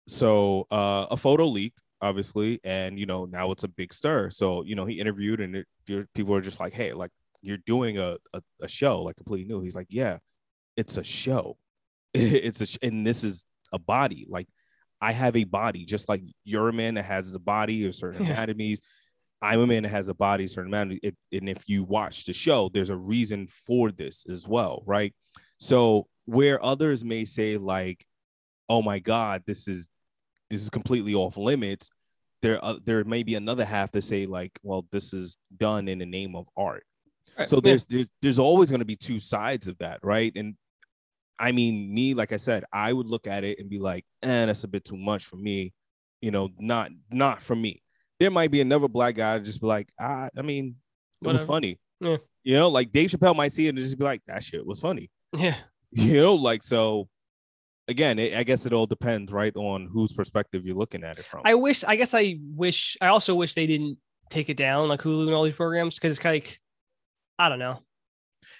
[0.07, 4.29] so uh, a photo leaked obviously and you know now it's a big stir.
[4.29, 5.67] So you know he interviewed and it,
[6.13, 7.11] people are just like hey like
[7.41, 9.61] you're doing a, a, a show like completely new.
[9.61, 10.17] He's like yeah
[10.77, 11.57] it's a show.
[12.13, 14.25] It's a sh- and this is a body.
[14.29, 14.47] Like
[15.01, 15.83] i have a body.
[15.85, 18.33] Just like you're a man that has a body or certain Yeah.
[18.33, 18.79] anatomies
[19.41, 20.99] i'm a man that has a body certain anatomy.
[21.03, 25.13] It, and if you watch the show there's a reason for this as well right?
[25.59, 28.05] So where others may say like
[28.69, 29.89] oh my god this is
[30.53, 31.89] this is completely off limits
[32.43, 35.97] there uh, there may be another half to say like well this is done in
[35.97, 36.85] the name of art.
[37.39, 37.61] Right, so yeah.
[37.63, 40.31] there's there's there's always going to be two sides of that right?
[40.35, 40.55] And
[41.39, 44.45] i mean me like i said i would look at it and be like eh,
[44.45, 45.73] that's a bit too much for me
[46.21, 47.81] you know not not for me.
[48.19, 50.75] There might be another black guy just be like ah, i mean
[51.23, 51.79] it was funny.
[51.99, 52.17] Yeah.
[52.43, 54.79] you know like dave chappelle might see it and just be like that shit was
[54.79, 55.09] funny.
[55.35, 55.55] Yeah,
[55.91, 57.09] you know like so
[57.87, 61.25] again it, i guess it all depends right on whose perspective you're looking at it
[61.25, 61.83] from I wish.
[61.83, 62.97] I guess I wish.
[63.01, 63.97] I also wish they didn't
[64.29, 66.59] take it down, like Hulu and all these programs, because it's kind like,
[67.37, 67.79] I don't know.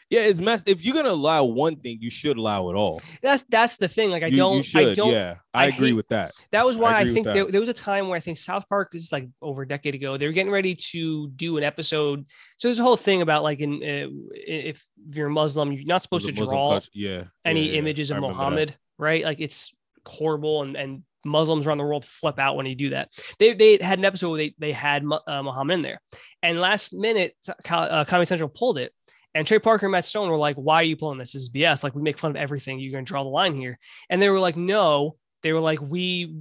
[0.09, 0.63] Yeah, it's mess.
[0.67, 3.01] If you're gonna allow one thing, you should allow it all.
[3.21, 4.11] That's that's the thing.
[4.11, 4.87] Like I You- don't, You should.
[4.89, 5.11] I don't.
[5.11, 6.33] yeah, I, I agree hate- with that.
[6.51, 8.67] That was why I, with think there, there was a time where I think South
[8.69, 10.17] Park this is like over a decade ago.
[10.17, 12.25] They were getting ready to do an episode.
[12.57, 16.25] So there's a whole thing about like in uh, if you're Muslim, you're not supposed
[16.27, 16.89] to Muslim draw culture?
[16.93, 17.23] Yeah.
[17.45, 17.79] any yeah, yeah.
[17.79, 18.69] images of Muhammad.
[18.69, 18.77] that.
[18.97, 19.23] Right?
[19.23, 19.75] Like it's
[20.05, 23.09] horrible, and and Muslims around the world flip out when you do that.
[23.39, 26.01] They they had an episode where they they had uh, Muhammad in there,
[26.41, 27.35] and last minute
[27.69, 28.93] uh, Comedy Central pulled it.
[29.35, 31.33] And Trey Parker and Matt Stone were like, "Why are you pulling this?
[31.33, 31.83] This is BS.
[31.83, 32.79] Like we make fun of everything.
[32.79, 33.79] You're gonna draw the line here."
[34.09, 36.35] And they were like, "No." They were like, "We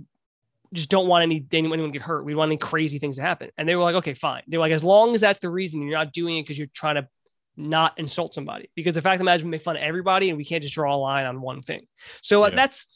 [0.73, 2.25] just don't want any anyone to get hurt.
[2.25, 4.63] We want any crazy things to happen." And they were like, "Okay, fine." They were
[4.63, 7.09] like, "As long as that's the reason, you're not doing it because you're trying to
[7.57, 10.31] not insult somebody because the fact of the matter is we make fun of everybody
[10.31, 11.87] and we can't just draw a line on one thing.
[12.23, 12.57] So uh, Yeah.
[12.57, 12.87] that's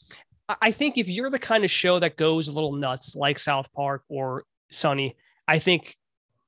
[0.61, 3.71] I- think if you're the kind of show that goes a little nuts like South
[3.73, 5.15] Park or Sunny,
[5.47, 5.95] I think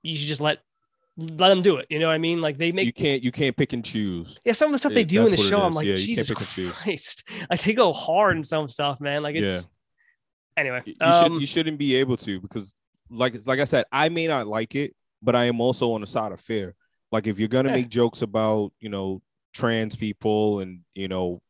[0.03, 0.59] you should just let
[1.17, 1.85] let them do it.
[1.89, 2.39] You know what I mean?
[2.39, 3.21] Like they make You can't.
[3.21, 4.39] You can't pick and choose.
[4.45, 5.61] yeah some of the stuff they Yeah, do in the it show.
[5.61, 6.31] I'm like Yeah, Jesus.
[6.31, 9.21] Christ, like they go hard in some stuff, man.
[9.21, 9.67] Like it's
[10.55, 10.81] anyway.
[10.85, 12.73] You, um, should, you shouldn't be able to because,
[13.09, 16.01] like, it's like I said, I may not like it, but I am also on
[16.01, 16.75] the side of fair.
[17.11, 17.75] Like, if you're gonna Yeah.
[17.75, 19.21] make jokes about, you know,
[19.53, 21.41] trans people and you know,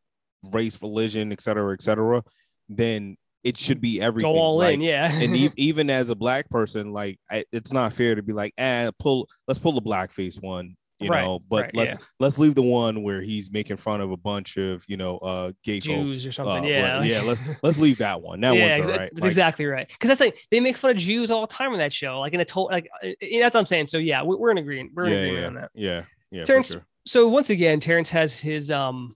[0.43, 2.23] race, religion, et cetera, et cetera,
[2.69, 4.31] then it should be everything.
[4.33, 5.11] go all Like, in, yeah.
[5.11, 8.53] and e- even as a black person, like I, it's not fair to be like,
[8.57, 11.39] eh, pull, let's pull the blackface one, you Right, know.
[11.39, 14.83] But right, let's let's leave the one where he's making fun of a bunch of,
[14.87, 16.65] you know, uh, gay Jews folks or something.
[16.65, 17.21] Uh, yeah, like, yeah.
[17.21, 18.41] Let's let's leave that one.
[18.41, 19.15] That yeah, one's exa- all right.
[19.15, 19.87] Like, exactly right.
[19.87, 22.19] Because that's like they make fun of Jews all the time in that show.
[22.19, 23.87] Like in a total, like uh, that's what I'm saying.
[23.87, 24.91] So yeah, we- we're in agreement.
[24.95, 25.71] We're in yeah, agreement yeah, on that.
[25.73, 26.43] yeah, yeah.
[26.43, 26.85] Terrence, sure.
[27.05, 29.15] so once again, Terrence has his um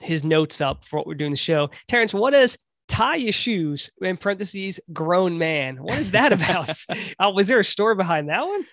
[0.00, 1.70] his notes up for what we're doing the show.
[1.88, 2.56] Terrence, what is
[2.88, 5.76] tie your shoes in parentheses grown man?
[5.78, 6.70] What is that about?
[7.18, 8.64] uh, was there a story behind that one?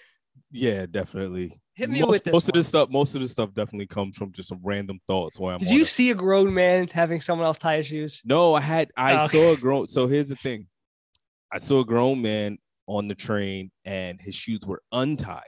[0.51, 1.59] Yeah, definitely.
[1.75, 2.33] Hit me most, with this.
[2.33, 2.89] most of this stuff.
[2.89, 5.39] Most of this stuff definitely comes from just some random thoughts.
[5.39, 8.21] While I'm Did you see a grown man having someone else tie his shoes?
[8.25, 8.91] No, I had.
[8.95, 9.87] I Oh, saw a grown.
[9.87, 10.67] So here's the thing.
[11.51, 12.57] I saw a grown man
[12.87, 15.41] on the train, and his shoes were untied.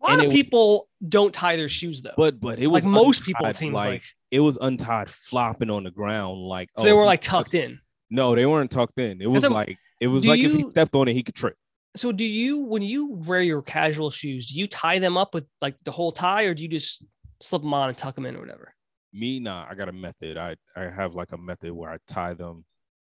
[0.00, 2.12] A lot And of it was- people don't tie their shoes though.
[2.16, 5.84] But but it like was most people, it seems like, it was untied, flopping on
[5.84, 6.38] the ground.
[6.40, 7.80] Like so they oh, were like tucked- in.
[8.10, 9.22] No, they weren't tucked in.
[9.22, 11.56] It was a- like it was like if he stepped on it, he could trip.
[11.96, 15.46] So do you when you wear your casual shoes, do you tie them up with
[15.60, 17.04] like the whole tie or do you just
[17.40, 18.74] slip them on and tuck them in or whatever?
[19.12, 20.36] Me, nah, I got a method.
[20.36, 22.64] I I have like a method where I tie them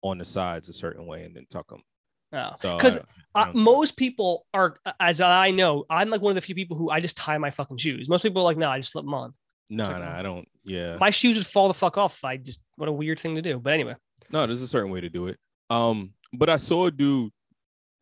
[0.03, 1.83] on the sides a certain way and then tuck them.
[2.33, 2.51] Oh.
[2.61, 2.99] So Because
[3.35, 6.77] I uh, most people are, as I know, I'm like one of the few people
[6.77, 8.09] who I just tie my fucking shoes.
[8.09, 9.35] Most people are like, no, I just slip them on.
[9.71, 10.49] no, like, no, I don't.
[10.65, 12.25] Yeah, My shoes would fall the fuck off.
[12.25, 13.59] I just, what a weird thing to do.
[13.59, 13.95] But anyway,
[14.31, 15.39] no, there's a certain way to do it.
[15.71, 17.33] Um, but I saw a dude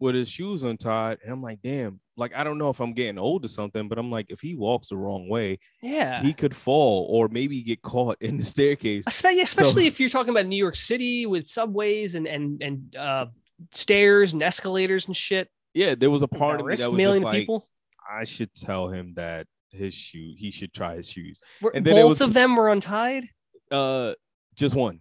[0.00, 2.00] with his shoes untied, and I'm like, damn.
[2.16, 4.54] Like I don't know if I'm getting old or something, but I'm like, if he
[4.54, 6.20] walks the wrong way, yeah.
[6.20, 9.06] he could fall or maybe get caught in the staircase.
[9.06, 13.26] Espe- Especially if you're talking about New York City with subways and and and uh,
[13.72, 15.48] stairs and escalators and shit.
[15.72, 17.66] Yeah, there was a part of me that was just like, people.
[18.10, 21.40] I should tell him that his shoe, he should try his shoes.
[21.62, 23.24] Were- and then it both was- of them were untied.
[23.70, 24.14] Uh,
[24.56, 25.00] just one,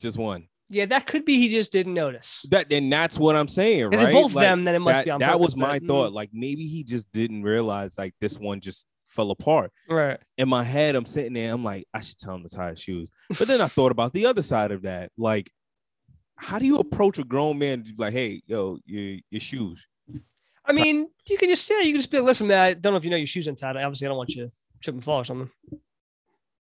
[0.00, 0.46] just one.
[0.68, 2.46] Yeah, that could be he just didn't notice.
[2.50, 4.10] That and that's what I'm saying, Is right?
[4.10, 4.64] it both Like, them?
[4.64, 6.12] Then it must that, be on that was my but- thought.
[6.12, 9.70] Like maybe he just didn't realize like this one just fell apart.
[9.90, 10.20] Mm, Right.
[10.38, 11.52] In my head, I'm sitting there.
[11.52, 13.10] I'm like, I should tell him to tie his shoes.
[13.38, 15.10] But then I thought about the other side of that.
[15.18, 15.50] Like,
[16.36, 17.84] how do you approach a grown man?
[17.98, 19.86] Like, hey, yo, your your shoes.
[20.64, 22.58] I mean, you can just say you can just be like, listen, man.
[22.64, 23.76] I don't know if you know your shoes untied.
[23.76, 25.50] Obviously, I don't want you to trip and fall or something.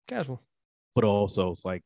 [0.06, 0.40] Casual.
[0.94, 1.82] But also, it's like,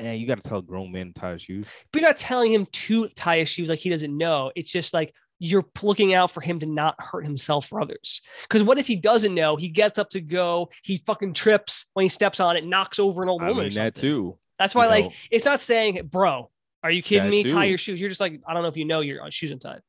[0.00, 1.66] eh, you got to tell a grown man to tie his shoes.
[1.92, 4.52] But you're not telling him to tie his shoes like he doesn't know.
[4.54, 8.22] It's just like you're looking out for him to not hurt himself or others.
[8.42, 9.56] Because what if he doesn't know?
[9.56, 13.22] He gets up to go, he fucking trips when he steps on it, knocks over
[13.22, 13.64] an old I woman.
[13.64, 14.38] mean that too.
[14.58, 15.12] That's why, you like, know.
[15.30, 16.50] it's not saying, bro,
[16.82, 17.44] are you kidding That me?
[17.44, 18.00] Tie your shoes.
[18.00, 19.80] You're just like, I don't know if you know your uh, shoes untied.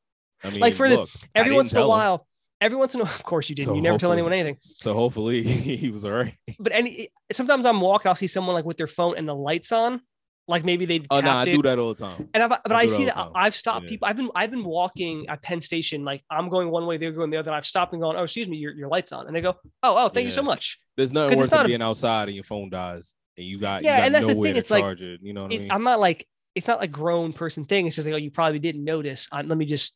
[0.42, 2.20] I mean, Like, for this- look, I Every once in a while, him.
[2.66, 3.68] Every once in a while, of course you didn't.
[3.68, 4.58] So you never tell anyone anything.
[4.82, 5.42] So hopefully
[5.76, 6.34] he was all right.
[6.58, 9.72] But any sometimes I'm walking, I'll see someone like with their phone and the lights
[9.72, 10.02] on,
[10.48, 12.28] like maybe they Oh no, I do that all the time.
[12.34, 13.16] And I've, but I I, see that.
[13.34, 13.90] I've stopped Yeah.
[13.90, 14.08] people.
[14.08, 17.30] I've been I've been walking at Penn Station, like I'm going one way, they're going
[17.30, 17.50] the other.
[17.50, 19.54] And I've stopped and gone, oh, excuse me, your, your lights on, and they go,
[19.82, 20.78] oh, oh, thank you so much.
[20.96, 23.58] There's nothing worse it's not than a- being outside and your phone dies and you
[23.58, 25.20] got Yeah, you got and that's the thing, it's like- it.
[25.22, 25.70] You know what I mean.
[25.70, 27.86] I'm not like it's not like grown person thing.
[27.86, 29.28] It's just like, oh, you probably didn't notice.
[29.30, 29.94] i let me just,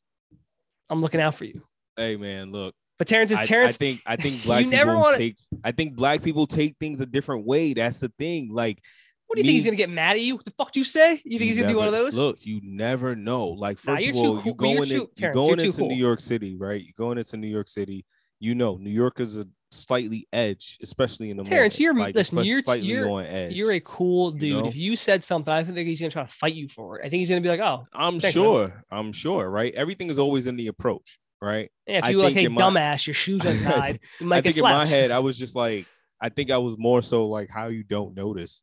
[0.90, 1.62] I'm looking out for you.
[2.00, 5.00] Hey man, look, But Terrence is I, I think I think you black never people
[5.02, 7.72] wanna- take I think black people take things a different way.
[7.74, 8.48] That's the thing.
[8.52, 8.82] Like
[9.26, 10.36] What do you think he's gonna get mad at you?
[10.36, 11.20] What the fuck do you say?
[11.24, 12.16] You think he's gonna do one of those?
[12.16, 13.48] Look, you never know.
[13.48, 15.88] Like first you're of all, cool- you going too- in, Terrence, going into cool.
[15.88, 16.82] New York City, right?
[16.82, 18.04] You're going into New York City.
[18.42, 21.80] You know, New York is a slightly edge, especially in the Terrence, moment.
[21.80, 22.38] you're like, listen.
[22.42, 23.52] You're slightly you're on edge.
[23.52, 24.52] you're a cool you dude.
[24.62, 24.66] know?
[24.66, 27.06] If you said something, I think he's gonna try to fight you for it.
[27.06, 28.32] I think he's gonna be like, oh, I'm Thanks, man.
[28.32, 28.84] sure.
[28.90, 29.48] I'm sure.
[29.50, 29.74] Right.
[29.74, 31.18] Everything is always in the approach.
[31.42, 31.70] Right.
[31.87, 34.40] yeah, if I you were like, hey, my- dumbass, your shoes untied, you might I
[34.42, 35.87] get think in my head, I was just like,
[36.20, 38.62] I think I was more so like how you don't notice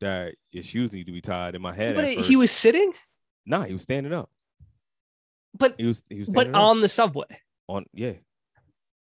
[0.00, 1.94] that your shoes need to be tied in my head.
[1.94, 2.28] but at it- first.
[2.28, 2.92] he was sitting,
[3.44, 4.30] nah, he was standing up.
[5.56, 7.26] but He was he was but up on the subway.
[7.68, 8.14] on yeah.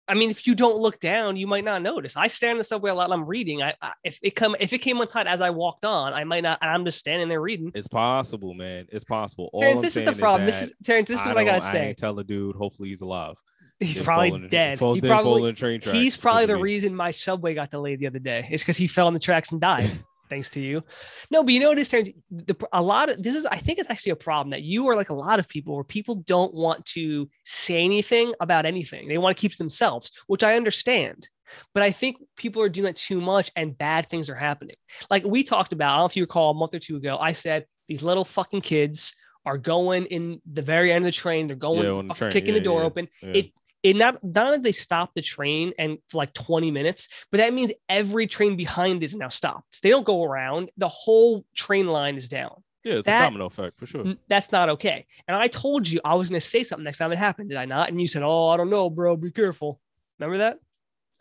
[0.09, 2.17] I mean, if you don't look down, you might not notice.
[2.17, 3.63] I stand in the subway a lot and I'm reading.
[3.63, 6.43] I, I if it come if it came untied as I walked on, I might
[6.43, 6.59] not.
[6.61, 7.71] And I'm just standing there reading.
[7.75, 8.87] It's possible, man.
[8.91, 9.49] It's possible.
[9.53, 10.47] All Terrence, I'm this is the problem.
[10.47, 11.09] This is Terrence.
[11.09, 11.89] This is what I gotta say.
[11.89, 12.57] ain't tell the dude.
[12.57, 13.37] Hopefully he's alive.
[13.79, 14.79] He's probably dead.
[14.79, 18.21] fall- he probably train tracks he's probably the reason my subway got delayed the other
[18.21, 18.47] day.
[18.51, 19.91] It's because he fell on the tracks and died.
[20.33, 20.83] thanks to you.
[21.31, 24.13] No, but you notice Terrence, the a lot of this is I think it's actually
[24.13, 27.29] a problem that you are like a lot of people where people don't want to
[27.45, 29.09] say anything about anything.
[29.09, 31.29] They want to keep to themselves, which I understand.
[31.75, 34.77] But I think people are doing that too much and bad things are happening.
[35.11, 37.19] Like we talked about, I don't know if you recall a month or two ago,
[37.19, 39.15] I said these little fucking kids
[39.45, 41.47] are going in the very end of the train.
[41.47, 42.31] They're going Yeah, the train.
[42.33, 43.09] kicking Yeah, the door yeah, open.
[43.21, 47.39] It it not not only they stop the train and for like 20 minutes, but
[47.39, 49.83] that means every train behind is now stopped.
[49.83, 50.71] They don't go around.
[50.77, 52.63] The whole train line is down.
[52.85, 54.15] Yeah, it's that- a domino effect for sure.
[54.29, 55.07] That's not okay.
[55.29, 57.59] And I told you I was going to say something next time it happened, did
[57.59, 57.89] I not?
[57.89, 59.17] And you said, "Oh, I don't know, bro.
[59.17, 59.81] Be careful."
[60.19, 60.59] Remember that?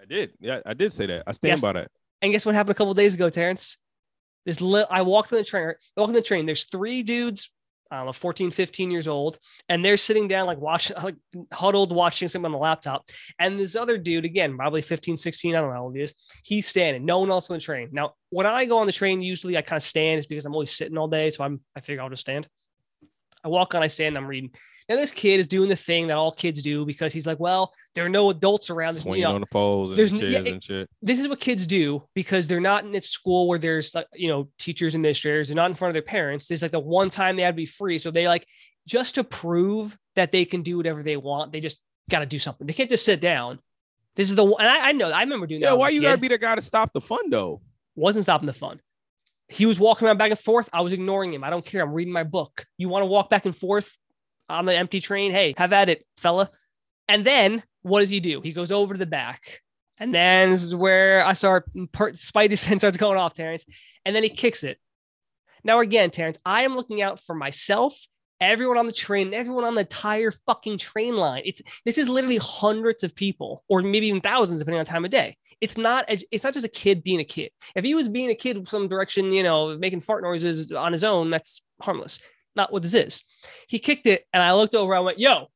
[0.02, 0.34] I did.
[0.40, 1.24] Yeah, I did say that.
[1.28, 1.62] I stand Yes.
[1.62, 1.92] by that.
[2.22, 3.78] And guess what happened a couple days ago, Terrence?
[4.46, 5.70] This li- I walked in the train.
[5.70, 6.48] I walked in the train.
[6.48, 7.52] There's three dudes,
[7.92, 11.16] I don't know, 14, 15 years old, and they're sitting down, like watching, like
[11.52, 13.10] huddled, watching something on the laptop.
[13.38, 16.16] And this other dude, again, probably 15, 16, I don't know how old he is.
[16.44, 17.04] He's standing.
[17.04, 17.90] No one else on the train.
[17.92, 20.54] Now, when I go on the train, usually I kind of stand, is because I'm
[20.54, 21.30] always sitting all day.
[21.32, 22.48] So I'm, I figure I'll just stand.
[23.44, 24.52] I walk on, I stand, I'm reading.
[24.90, 27.74] Now this kid is doing the thing that all kids do because he's like, well,
[27.96, 28.94] there are no adults around.
[28.96, 30.90] You Swinging know, on the poles and there's n- yeah, and shit.
[31.02, 34.28] this is what kids do because they're not in a school where there's like you
[34.28, 36.48] know teachers administrators they're not in front of their parents.
[36.48, 38.00] There's like the one time they have to be free.
[38.00, 38.46] So they like
[38.88, 42.40] just to prove that they can do whatever they want they just got to do
[42.40, 42.66] something.
[42.68, 43.60] They can't just sit down.
[44.16, 46.02] This is the one and I, I know i remember doing that Yeah, why you
[46.02, 47.62] gotta be the guy to stop the fun though?
[47.96, 48.80] wasn't stopping the fun.
[49.48, 50.70] He was walking around back and forth.
[50.72, 51.44] I was ignoring him.
[51.44, 51.82] I don't care.
[51.84, 52.66] I'm reading my book.
[52.78, 53.98] You want to walk back and forth
[54.52, 56.50] on the empty train hey have at it fella.
[57.08, 58.42] And then what does he do?
[58.42, 59.62] He goes over to the back.
[59.98, 63.66] And then this is where i start spidey sense starts going off terrence.
[64.06, 64.78] And then he kicks it.
[65.64, 68.00] Now again terrence i am looking out for myself
[68.40, 71.44] everyone on the train everyone on the entire fucking train line.
[71.46, 75.12] It's this is literally hundreds of people or maybe even thousands depending on time of
[75.12, 75.38] day.
[75.62, 77.52] It's not a- it's not just a kid being a kid.
[77.76, 81.04] If he was being a kid some direction you know making fart noises on his
[81.04, 82.20] own that's harmless
[82.56, 83.24] not what this is
[83.68, 85.48] he kicked it and i looked over i went yo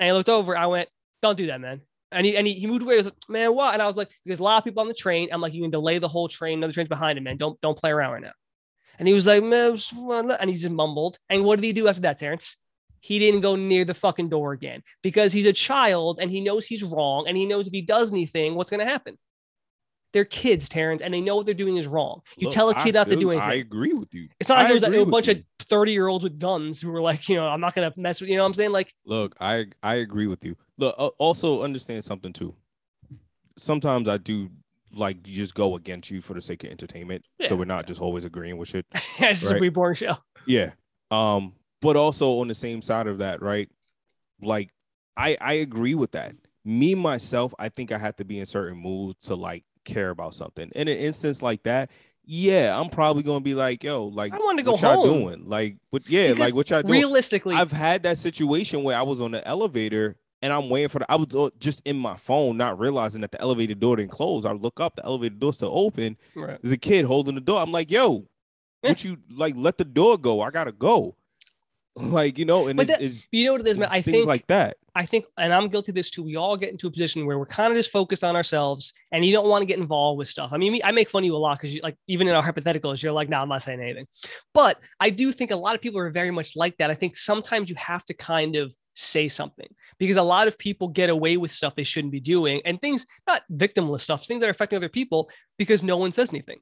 [0.00, 0.88] and I looked over i went
[1.22, 1.80] don't do that man
[2.12, 2.94] and he, and he, he moved away.
[2.94, 3.74] He was like, man, what?
[3.74, 5.28] And I was like, there's a lot of people on the train.
[5.30, 6.58] I'm like, you can delay the whole train.
[6.58, 7.36] Another train's behind him, man.
[7.36, 8.32] Don't don't play around right now.
[8.98, 9.76] And he was like, man,
[10.40, 11.18] and he just mumbled.
[11.30, 12.56] And what did he do after that, Terrence?
[13.00, 16.66] He didn't go near the fucking door again because he's a child and he knows
[16.66, 19.16] he's wrong and he knows if he does anything, what's going to happen.
[20.14, 22.22] They're kids, Terrence, and they know what they're doing is wrong.
[22.38, 23.48] You Look, tell a kid not to do anything.
[23.48, 24.28] I agree with you.
[24.40, 25.34] it's not like I there was a, a bunch you.
[25.34, 28.00] of 30 year olds with guns who were like, you know, I'm not going to
[28.00, 28.72] mess with, you know what I'm saying?
[28.72, 30.56] Like, Look, I I agree with you.
[30.78, 32.54] Look, uh, also understand something too.
[33.56, 34.50] Sometimes I do
[34.94, 37.48] like just go against you for the sake of entertainment, Yeah.
[37.48, 38.86] so we're not just always agreeing with shit.
[38.94, 39.58] it's just a Right.
[39.58, 40.16] pretty boring show.
[40.46, 40.70] Yeah.
[41.10, 43.68] Um, but also on the same side of that, right?
[44.40, 44.70] Like,
[45.16, 46.34] I I agree with that.
[46.64, 50.34] Me myself, I think I have to be in certain moods to like care about
[50.34, 50.70] something.
[50.74, 51.90] In an instance like that,
[52.24, 55.22] yeah, I'm probably gonna be like, yo, like, I wanna go what y'all home.
[55.22, 55.48] doing?
[55.48, 56.92] Like, but yeah, Because like what y'all doing?
[57.00, 60.98] Realistically, I've had that situation where I was on the elevator and I'm waiting for
[61.00, 61.10] the.
[61.10, 64.44] I was just in my phone, not realizing that the elevator door didn't close.
[64.44, 66.16] I look up, the elevator door still open.
[66.36, 66.58] right.
[66.62, 67.60] There's a kid holding the door.
[67.60, 68.28] I'm like, yo,
[68.82, 69.54] what you like?
[69.56, 70.40] Let the door go.
[70.42, 71.16] I gotta go.
[71.96, 73.88] Like you know, and But it's, that- it's, you know what it is, man?
[73.90, 74.76] I things think like that.
[74.98, 76.24] I think, and I'm guilty of this too.
[76.24, 79.24] We all get into a position where we're kind of just focused on ourselves, and
[79.24, 80.52] you don't want to get involved with stuff.
[80.52, 82.42] I mean, I make fun of you a lot because you like, even in our
[82.42, 84.08] hypotheticals, you're like, "No, I'm not saying anything."
[84.54, 86.90] But I do think a lot of people are very much like that.
[86.90, 89.68] I think sometimes you have to kind of say something
[89.98, 93.06] because a lot of people get away with stuff they shouldn't be doing, and things
[93.24, 96.58] not victimless stuff, things that are affecting other people because no one says anything.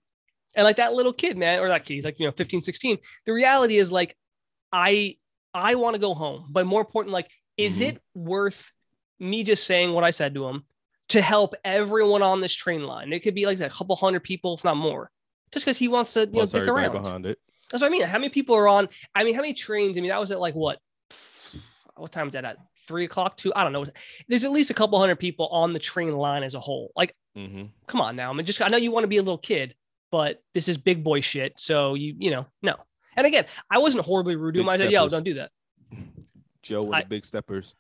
[0.54, 2.98] And like that little kid, man, or that kid, he's like, you know, 15, 16.
[3.24, 4.14] The reality is like,
[4.72, 5.16] I
[5.54, 7.88] I want to go home, but more important, like, is Mhm.
[7.88, 8.72] it worth
[9.18, 10.64] me just saying what I said to him
[11.09, 13.12] to help everyone on this train line?
[13.12, 15.11] It could be like a couple hundred people, if not more.
[15.52, 16.92] just because he wants to you Plus know dick around.
[16.92, 17.38] behind it.
[17.70, 18.02] That's what I mean.
[18.02, 18.88] How many people are on?
[19.14, 19.96] I mean, how many trains?
[19.96, 20.80] I mean, that was at like what?
[21.94, 22.59] What time was that at?
[22.86, 23.52] Three o'clock, two?
[23.54, 23.86] I don't know.
[24.28, 26.92] There's at least a couple hundred people on the train line as a whole.
[26.96, 28.30] Like, hmm come on now.
[28.30, 29.74] I mean, just I know you want to be a little kid,
[30.11, 31.54] but this is big boy shit.
[31.59, 32.76] So you, you know, no.
[33.16, 34.68] And again, I wasn't horribly rude to him.
[34.68, 35.50] I said, "Yo, don't do that."
[36.66, 37.74] Joe and I- the big steppers.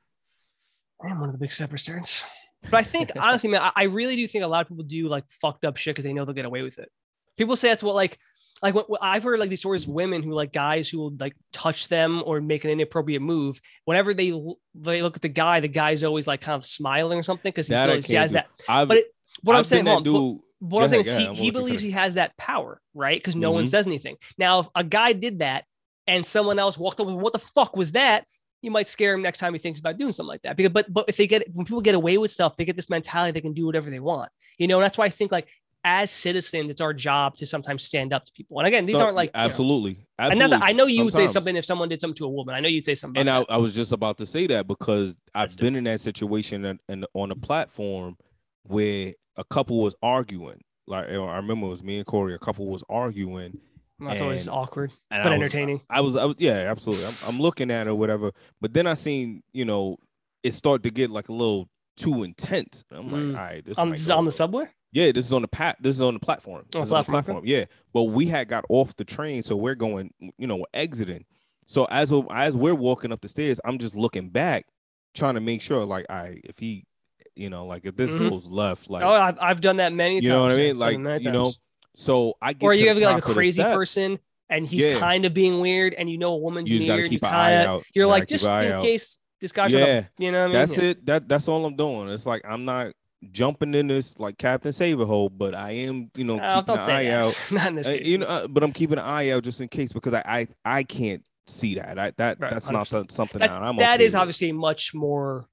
[1.04, 2.24] I am one of the big steppers, Terrence.
[2.70, 5.08] But I think honestly, man, I, I really do think a lot of people do
[5.08, 6.90] like fucked up shit because they know they'll get away with it.
[7.36, 8.18] People say that's what like
[8.62, 11.14] like what, what I've heard like these stories of women who like guys who will
[11.20, 13.60] like touch them or make an inappropriate move.
[13.84, 14.30] Whenever they
[14.74, 17.66] they look at the guy, the guy's always like kind of smiling or something because
[17.66, 18.34] he That feels he has do.
[18.36, 18.46] that.
[18.66, 19.06] I've, But it,
[19.42, 20.40] what I'm I've saying, been hold that on, but- dude.
[20.70, 22.14] what I'm Go saying ahead, is go he, he gonna let you believes he has
[22.14, 23.18] that power, right?
[23.18, 23.68] Because no one Mhm.
[23.68, 24.16] says anything.
[24.38, 25.66] Now, if a guy did that
[26.06, 28.24] and someone else walked up with what the fuck was that?
[28.62, 30.56] You might scare him next time he thinks about doing something like that.
[30.56, 32.90] Because but but if they get when people get away with stuff, they get this
[32.90, 34.30] mentality they can do whatever they want.
[34.58, 35.48] You know, and that's why I think like
[35.84, 38.58] as citizens, it's our job to sometimes stand up to people.
[38.58, 39.98] And again, these So- aren't like you know, absolutely.
[40.18, 42.56] I know you would say something if someone did something to a woman.
[42.56, 43.20] I know you'd say something.
[43.20, 46.00] and I, I was just about to say that because I've That's been in that
[46.00, 48.16] situation and, and on a platform
[48.64, 50.60] where a couple was arguing.
[50.88, 52.34] Like I remember it was me and Corey.
[52.34, 53.58] A couple was arguing,
[53.98, 54.08] that.
[54.08, 55.80] that's always awkward and but I was- entertaining.
[55.90, 57.06] I was, I was, yeah, absolutely.
[57.06, 58.32] I'm, I'm looking at it, or whatever.
[58.60, 59.96] But then I seen, you know,
[60.42, 62.84] it start to get like a little too intense.
[62.90, 63.30] I'm like, Mm.
[63.38, 64.66] all right, this on, this is on the subway.
[64.92, 65.76] Yeah, this is on the pat.
[65.80, 66.64] This is on the platform.
[66.74, 67.42] On This is platform.
[67.44, 70.12] Yeah, but we had got off the train, so we're going.
[70.38, 71.24] You know, exiting.
[71.66, 74.66] So as as we're walking up the stairs, I'm just looking back,
[75.14, 76.84] trying to make sure, like, I if he,
[77.34, 78.30] you know, like if this Mhm.
[78.30, 80.26] goes left, like, oh, I've, I've done that many times.
[80.26, 80.78] you know what I mean?
[80.78, 81.58] Like, you know, times.
[81.98, 84.18] So I get or you have like a crazy person
[84.50, 84.98] and he's Yeah.
[84.98, 87.38] kind of being weird and you know a woman's You weird keep you an eye
[87.54, 87.84] kind of out.
[87.94, 88.82] you're You like just in out.
[88.82, 90.84] case this guy shows Yeah, you know what I mean That's Yeah.
[90.84, 91.06] it.
[91.06, 92.10] That that's all I'm doing.
[92.10, 92.92] It's like I'm not
[93.32, 96.80] jumping in this like Captain Save hole, but I am, you know, Oh, keeping an
[96.80, 97.14] eye that.
[97.24, 97.34] out.
[97.50, 99.68] not in this Uh, you know, uh, but I'm keeping an eye out just in
[99.68, 101.98] case because I I, I can't see that.
[101.98, 103.08] I, that Right, that's not 100%.
[103.08, 103.76] the, something that, that I'm.
[103.76, 105.48] that okay is obviously much more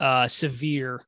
[0.00, 1.00] uh severe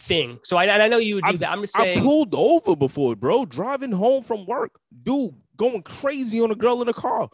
[0.00, 2.34] thing so I, I know you would do I've- that I'm just I saying pulled
[2.34, 3.44] over before, bro.
[3.44, 7.28] Driving home from work, dude, going crazy on a girl in the car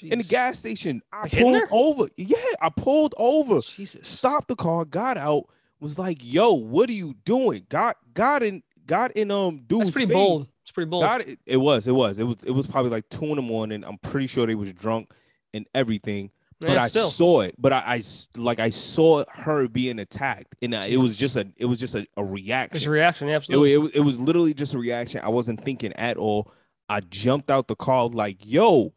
[0.00, 1.02] in the gas station.
[1.12, 1.66] I Like pulled her?
[1.70, 2.08] over.
[2.16, 3.60] Yeah, I pulled over.
[3.60, 5.44] Jesus stopped the car, got out,
[5.80, 9.90] was like, "Yo, what are you doing?" Got got in got in um dude's that's
[9.92, 10.14] pretty face.
[10.14, 11.38] bold it's pretty bold Got it.
[11.44, 11.86] It was.
[11.88, 12.18] It was.
[12.18, 12.36] It was.
[12.44, 13.84] It was probably like two in the morning.
[13.84, 15.12] I'm pretty sure they was drunk
[15.52, 16.30] and everything.
[16.62, 17.54] But Yeah, I still saw it.
[17.58, 18.02] But I,
[18.36, 21.94] like I saw her being attacked, and I, it was just a it was just
[21.94, 22.90] a, a there's a reaction.
[22.90, 25.20] reaction It, absolutely it, was- it was literally just a reaction.
[25.22, 26.52] I wasn't thinking at all.
[26.88, 28.92] I jumped out the car like, "Yo,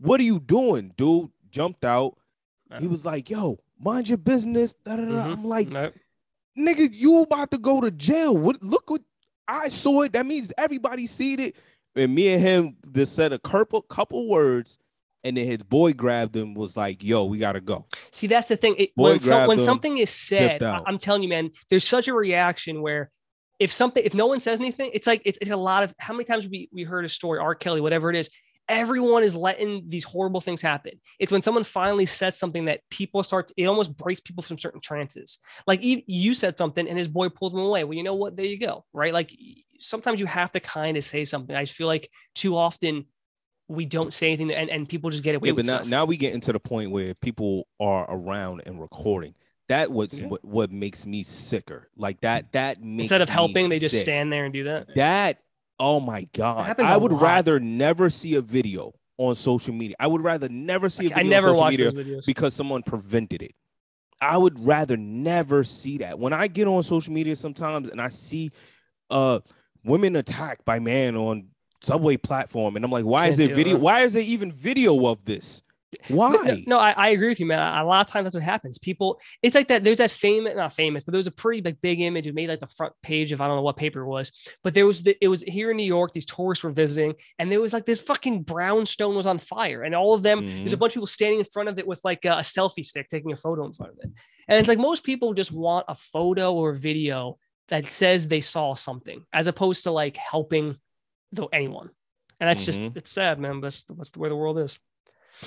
[0.00, 2.16] what are you doing, dude?" Jumped out.
[2.78, 5.08] He was like, "Yo, mind your business." Da, da, da.
[5.24, 5.32] Mhm.
[5.32, 5.94] I'm like, Nope.
[6.58, 8.36] nigga, you about to go to jail.
[8.36, 9.02] What look what
[9.46, 10.12] I saw it.
[10.12, 11.56] That means everybody seen it.
[11.96, 14.76] And me and him just said a couple couple words,
[15.24, 17.86] and then his boy grabbed him, was like, yo, we gotta go.
[18.12, 18.74] See, that's the thing.
[18.78, 20.82] It, Boy when, so, when him, something is said, I-.
[20.86, 23.10] I'm telling you, man, there's such a reaction where
[23.58, 26.14] if something, if no one says anything, it's like it's, it's a lot of how
[26.14, 27.54] many times we we heard a story, R.
[27.54, 28.30] Kelly, whatever it is.
[28.68, 31.00] Everyone is letting these horrible things happen.
[31.18, 33.50] It's when someone finally says something that people start.
[33.56, 35.38] It almost breaks people from certain trances.
[35.66, 37.84] Like you, you said something, and his boy pulled him away.
[37.84, 38.36] Well, you know what?
[38.36, 38.84] There you go.
[38.92, 39.14] Right?
[39.14, 39.34] Like
[39.80, 41.56] sometimes you have to kind of say something.
[41.56, 43.06] I just feel like too often
[43.68, 45.88] we don't say anything, and, and people just get away Yeah, but with now, stuff.
[45.88, 49.34] now we get into the point where people are around and recording.
[49.68, 50.28] That was Yeah.
[50.28, 51.88] what, what makes me sicker.
[51.96, 54.02] Like that, that makes Instead of me helping, they just sick.
[54.02, 54.94] stand there and do that.
[54.94, 55.42] That,
[55.78, 56.74] oh my God.
[56.80, 57.22] i would lot.
[57.22, 59.96] rather never see a video on social media.
[60.00, 62.24] I would rather never see a I video never on social media videos.
[62.24, 63.54] because someone prevented it.
[64.20, 66.18] I would rather never see that.
[66.18, 68.50] When I get on social media sometimes and I see
[69.10, 69.40] uh
[69.84, 71.48] women attacked by man on
[71.80, 73.78] subway platform and I'm like, why is there it, video?
[73.78, 75.62] Why is there even video of this?
[76.08, 76.32] Why?
[76.32, 77.58] No, no, I, I agree with you, man.
[77.58, 78.76] A lot of times that's what happens.
[78.76, 79.84] People, it's like that.
[79.84, 82.26] There's that famous, not famous, but there was a pretty like big image.
[82.26, 84.30] It made like the front page of I don't know what paper it was,
[84.62, 86.12] but there was the, it was here in New York.
[86.12, 89.94] These tourists were visiting, and there was like this fucking brownstone was on fire, and
[89.94, 90.40] all of them.
[90.40, 90.80] There's a Mhm.
[90.80, 93.32] bunch of people standing in front of it with like a, a selfie stick, taking
[93.32, 94.10] a photo in front of it.
[94.46, 98.42] And it's like most people just want a photo or a video that says they
[98.42, 100.76] saw something, as opposed to like helping
[101.32, 101.90] the anyone.
[102.40, 102.96] And that's just Mhm.
[102.96, 103.60] it's sad, man.
[103.60, 104.78] But that's, that's the way the world is.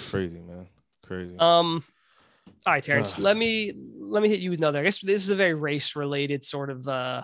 [0.10, 0.68] Crazy, man.
[1.04, 1.36] Crazy.
[1.40, 1.84] Um,
[2.66, 3.18] all right, Terrence.
[3.18, 4.80] Let me let me hit you with another.
[4.80, 6.88] I guess this is a very race related sort of.
[6.88, 7.24] uh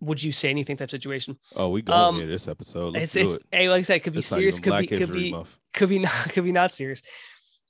[0.00, 1.38] Would you say anything type situation?
[1.56, 2.94] oh, we go um, here this episode.
[2.94, 3.56] Let's it's do it's it.
[3.56, 5.58] hey, like I said, it could be It's serious, could be could be Month.
[5.72, 7.02] could be not could be not serious.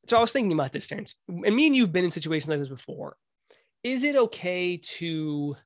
[0.08, 2.58] So I was thinking about this, Terrence, and me and you've been in situations like
[2.58, 3.16] this before.
[3.84, 5.56] Is it okay to,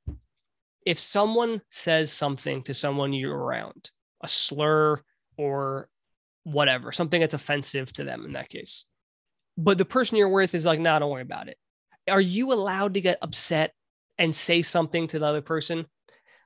[0.84, 3.90] if someone says something to someone you're around,
[4.26, 5.00] a slur,
[5.36, 5.88] or
[6.44, 8.86] whatever, something that's offensive to them in that case.
[9.56, 11.58] But the person you're with is like, nah, don't worry about it.
[12.08, 13.72] Are you allowed to get upset
[14.18, 15.86] and say something to the other person?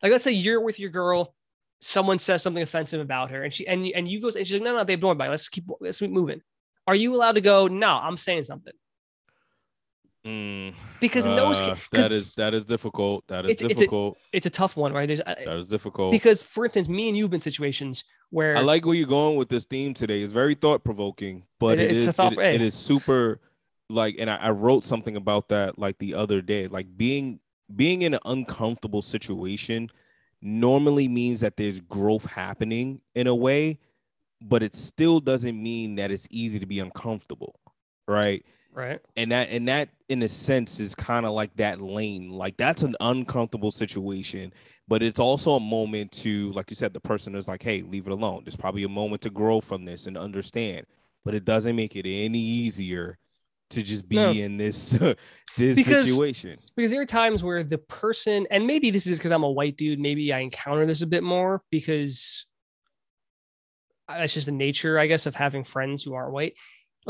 [0.02, 1.34] Like, let's say you're with your girl,
[1.80, 4.62] someone says something offensive about her, and she and and you goes and she's like,
[4.62, 5.30] no, no, babe, don't worry about it.
[5.30, 6.40] Let's keep let's keep moving.
[6.86, 7.66] Are you allowed to go?
[7.66, 8.72] No, I'm saying something.
[10.26, 13.26] Mm, Because in those uh, that is that is difficult.
[13.28, 14.18] That is It's- it's a- difficult.
[14.32, 15.06] it's a tough one, right?
[15.06, 16.12] There's that is difficult.
[16.12, 19.48] because, for instance, me and you've been situations where I like where you're going with
[19.48, 20.20] this theme today.
[20.20, 22.54] It's very thought provoking, but It- it it's is a thought- it- hey.
[22.54, 23.40] it is super
[23.88, 26.66] like, and I, I wrote something about that like the other day.
[26.66, 27.40] Like being
[27.74, 29.88] being in an uncomfortable situation
[30.42, 33.78] normally means that there's growth happening in a way,
[34.42, 37.58] but it still doesn't mean that it's easy to be uncomfortable,
[38.06, 38.44] right?
[38.72, 42.56] Right, and that and that in a sense is kind of like that lane like
[42.56, 44.52] that's an uncomfortable situation
[44.88, 48.06] but it's also a moment to like you said the person is like hey leave
[48.06, 50.84] it alone there's probably a moment to grow from this and understand
[51.24, 53.18] but it doesn't make it any easier
[53.70, 54.30] to just be No.
[54.32, 54.90] in this
[55.56, 59.30] this Because- situation because there are times where the person, and maybe this is because
[59.30, 62.46] I'm a white dude, maybe I encounter this a bit more because
[64.08, 66.54] uh, that's just the nature, I guess, of having friends who aren't white.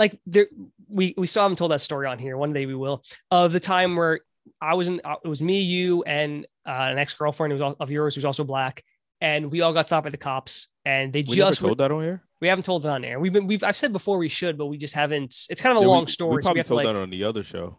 [0.01, 0.47] Like there,
[0.89, 2.39] we we still haven't told that story on here.
[2.39, 3.05] One day we will.
[3.31, 4.21] Of the time where
[4.59, 7.91] I was in, uh, it was me, you, and uh, an ex girlfriend was of
[7.91, 8.83] yours who's also black,
[9.21, 11.93] and we all got stopped by the cops, and they we just were- told that
[11.93, 13.21] on here we haven't told it on air.
[13.21, 15.35] We've been we've I've said before we should, but we just haven't.
[15.51, 16.37] It's kind of a Yeah, we- long story.
[16.37, 17.77] we so we probably to, told like- that on the other show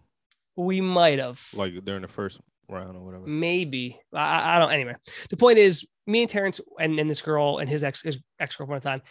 [0.55, 1.43] we might have.
[1.55, 4.71] like during the first round or whatever Maybe I- I, I don't.
[4.71, 4.93] Anyway,
[5.31, 8.55] the point is, me and Terrence and, and this girl and his ex his ex
[8.55, 9.01] girlfriend at the time,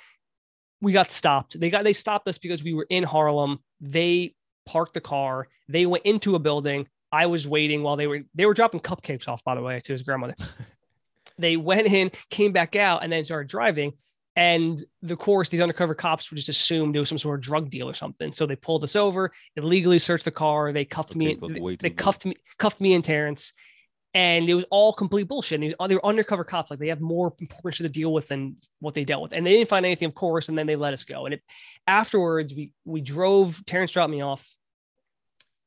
[0.81, 1.59] we got stopped.
[1.59, 3.61] They got they stopped us because we were in Harlem.
[3.81, 4.35] They
[4.67, 5.49] parked the car.
[5.69, 6.89] They went into a building.
[7.13, 9.43] I was waiting while they were they were dropping cupcakes off.
[9.45, 10.35] By the way, to his grandmother.
[11.39, 13.93] they went in, came back out, and then started driving.
[14.37, 17.69] And the course, these undercover cops would just assumed it was some sort of drug
[17.69, 18.33] deal or something.
[18.33, 20.73] So they pulled us over, illegally searched the car.
[20.73, 21.35] They cuffed me.
[21.35, 23.53] Cupcakes look way They cuffed me, cuffed me and Terrence,
[24.15, 25.57] and it was all complete bullshit.
[25.57, 28.13] And these uh, they were undercover cops, like they have more important shit to deal
[28.13, 30.49] with than what they dealt with, and they didn't find anything, of course.
[30.49, 31.27] And then they let us go.
[31.27, 31.43] And it
[31.87, 33.65] afterwards, we we drove.
[33.67, 34.49] Terrence dropped me off.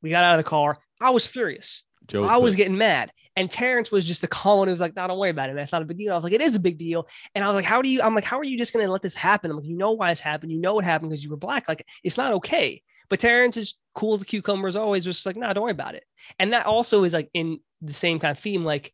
[0.02, 0.78] We got out of the car.
[1.00, 1.84] I was furious.
[2.08, 2.58] Joe's I was pissed.
[2.58, 3.12] getting mad.
[3.36, 5.54] And Terrence was just the calm one who was like, no, don't worry about it,
[5.54, 5.64] man.
[5.64, 6.12] It's not a big deal.
[6.12, 7.08] I was like, it is a big deal.
[7.34, 8.92] And I was like, how do you, I'm like, how are you just going to
[8.92, 9.50] let this happen?
[9.50, 10.52] I'm like, you know why it's happened.
[10.52, 11.68] You know it happened because you were black.
[11.68, 12.84] Like, it's not okay.
[13.10, 15.96] But Terrence is cool as a cucumber as always, just like, nah, don't worry about
[15.96, 16.04] it.
[16.38, 18.64] And that also is like in the same kind of theme.
[18.64, 18.94] Like,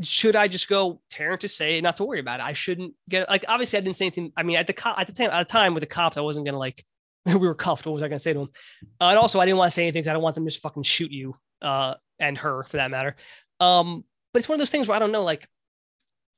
[0.00, 2.46] should I just go, Tarrant to say not to worry about it?
[2.46, 4.32] I shouldn't get like obviously I didn't say anything.
[4.36, 6.20] I mean, at the co- at the time at the time with the cops, I
[6.20, 6.84] wasn't gonna like
[7.26, 7.86] we were cuffed.
[7.86, 8.50] What was I gonna say to them?
[9.00, 10.50] Uh, and also I didn't want to say anything because I don't want them to
[10.50, 13.16] just fucking shoot you uh and her for that matter.
[13.60, 15.48] Um, but it's one of those things where I don't know, like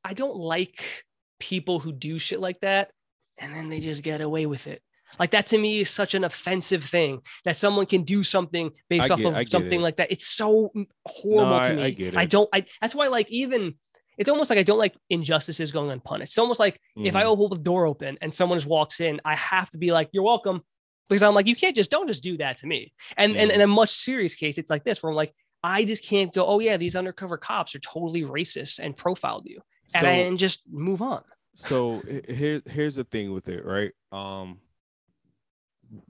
[0.04, 1.04] I don't like
[1.38, 2.90] people who do shit like that
[3.38, 4.82] and then they just get away with it.
[5.18, 9.10] Like that to me is such an offensive thing that someone can do something based
[9.10, 9.82] I off of something it.
[9.82, 10.10] like that.
[10.12, 10.70] It's so
[11.06, 11.82] horrible No, to I- me.
[11.82, 12.48] I get I don't.
[12.52, 13.74] I that's why like even
[14.18, 16.32] it's almost like I don't like injustices going unpunished.
[16.32, 19.34] It's almost like if I hold the door open and someone just walks in, I
[19.34, 20.62] have to be like, "You're welcome,"
[21.08, 22.92] because I'm like, you can't just don't just do that to me.
[23.16, 23.54] And and Mhm.
[23.54, 25.32] in a much serious case, it's like this where I'm like,
[25.62, 26.44] I just can't go.
[26.46, 29.60] Oh yeah, these undercover cops are totally racist and profiled you,
[29.94, 31.22] and, I, and just move on.
[31.54, 34.58] so he- here here's the thing with it right um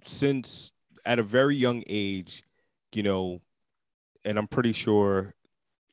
[0.05, 0.73] since
[1.05, 2.43] at a very young age
[2.95, 3.41] you know
[4.25, 5.35] and i'm pretty sure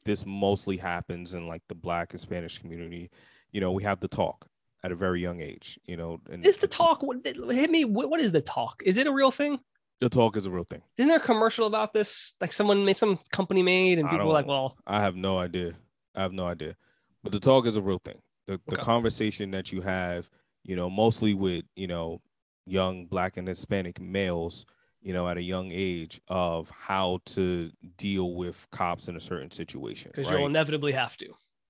[0.05, 3.09] this mostly happens in like the black and spanish community
[3.51, 4.47] you know we have the talk
[4.83, 7.03] at a very young age you know and Is the talk?
[7.03, 7.83] What, hit me.
[7.83, 8.81] What, what is the talk?
[8.85, 9.59] Is it a real thing?
[9.99, 12.35] the talk is a real thing Isn't there a commercial about this?
[12.39, 15.73] Like someone made some company made, and people were like, "Well, I have no idea.
[16.15, 16.75] I have no idea.
[17.23, 18.21] But the talk is a real thing.
[18.45, 20.29] The the conversation that you have,
[20.63, 22.21] you know, mostly with, you know,
[22.67, 24.65] young black and Hispanic males,
[25.01, 29.51] you know, at a young age of how to deal with cops in a certain
[29.51, 30.11] situation.
[30.13, 30.39] because Right.
[30.39, 31.27] you'll inevitably have to."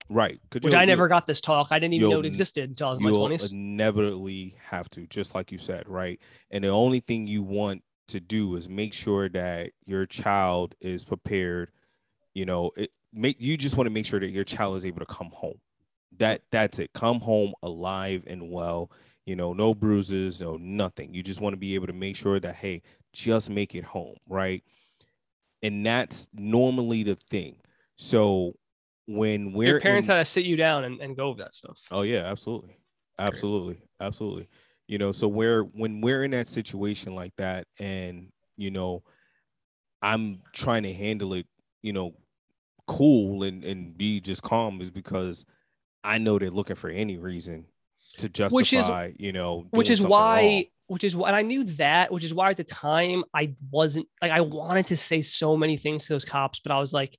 [0.10, 0.40] right.
[0.62, 1.68] Which I never got this talk.
[1.72, 3.52] I didn't even know it existed until I was in my You'll twenties.
[3.52, 6.20] inevitably have to, just like you said, right?
[6.50, 11.04] And the only thing you want to do is make sure that your child is
[11.04, 11.72] prepared.
[12.34, 15.00] You know, it make you just want to make sure that your child is able
[15.00, 15.60] to come home.
[16.18, 16.94] That that's it.
[16.94, 18.90] Come home alive and well.
[19.28, 21.14] You know, no bruises, no nothing.
[21.14, 24.16] You just want to be able to make sure that hey, just make it home,
[24.30, 24.64] right?
[25.62, 27.58] And that's normally the thing.
[27.98, 28.54] So
[29.06, 31.54] when we're Your parents in- had to sit you down and, and go over that
[31.54, 31.86] stuff.
[31.92, 32.78] Oh yeah, absolutely.
[33.20, 33.82] Absolutely.
[34.00, 34.48] Absolutely.
[34.88, 39.04] You know, so we're when we're in that situation like that and you know,
[40.02, 41.48] I'm trying to handle it,
[41.82, 42.14] you know,
[42.88, 45.44] cool and and be just calm is because
[46.06, 47.66] I know they're looking for any reason
[48.18, 50.64] to justify, Which is- you know, which is why wrong.
[50.88, 54.08] which is why and i knew that which is why at the time i wasn't
[54.22, 57.18] like i wanted to say so many things to those cops but i was like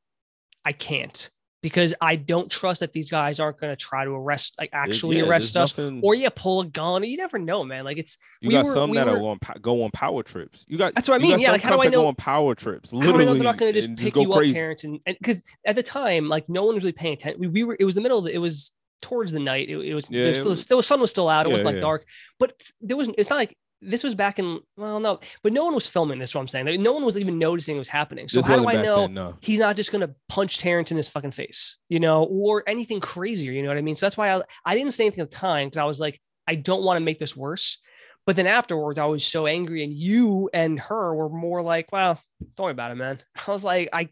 [0.64, 1.28] i can't
[1.60, 5.18] because i don't trust that these guys aren't going to try to arrest like actually
[5.18, 8.16] yeah, arrest us nothing- or yeah pull a gun you never know man like it's
[8.40, 10.64] you we got were- some we that were- are on go on power trips.
[10.68, 11.38] You got That's what I mean.
[11.40, 12.90] Yeah, like, how do I know- on power trips?
[12.92, 14.50] how do I Literally, know they're not going to just pick go you crazy.
[14.52, 14.84] up, Terrence?
[14.84, 17.40] And because at the time, like no one was really paying attention.
[17.40, 17.76] We, we were.
[17.78, 18.32] It was the middle of the.
[18.32, 18.70] It was
[19.02, 19.68] towards the night.
[19.68, 20.04] It, it was.
[20.08, 21.46] Yeah, was it still, was- the sun was still out.
[21.46, 21.80] It Yeah, wasn't like yeah.
[21.82, 22.04] dark,
[22.38, 23.08] but there was.
[23.18, 24.60] It's not like this was back in.
[24.76, 26.34] Well, no, but no one was filming this.
[26.34, 26.66] What I'm saying.
[26.66, 28.28] Like, no one was even noticing it was happening.
[28.28, 29.00] So This how do I know?
[29.02, 29.36] then, no.
[29.40, 33.52] he's not just gonna punch Terrence in his fucking face, you know, or anything crazier,
[33.52, 33.94] you know what I mean?
[33.94, 36.20] So that's why I, I didn't say anything at the time because I was like,
[36.46, 37.78] I don't want to make this worse.
[38.26, 42.20] But then afterwards, I was so angry, and you and her were more like, "Well,
[42.56, 44.10] don't worry about it, man." I was like, "I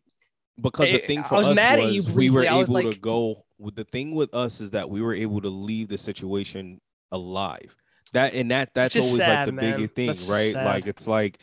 [0.59, 2.47] because the I- thing I for was us mad at was you we were.
[2.49, 5.49] I was able to go the thing with us is that we were able to
[5.49, 6.81] leave the situation
[7.13, 7.75] alive.
[8.13, 9.73] That and that that's always sad, like the man.
[9.73, 10.53] bigger thing That's right?
[10.53, 10.65] sad.
[10.65, 11.39] like it's like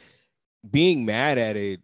[0.69, 1.81] being mad at it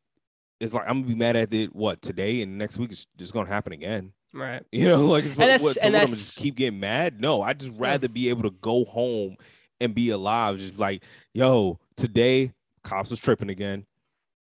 [0.62, 3.34] is like i'm gonna be mad at it what today and next week is just
[3.34, 4.14] gonna happen again.
[4.34, 7.20] Right." you know like it's And what, what, so what, I'm just keep getting mad?
[7.20, 9.36] No i just rather be able to go home
[9.82, 10.58] and be alive.
[10.58, 11.04] Just like
[11.34, 12.54] yo today
[12.84, 13.86] cops was tripping again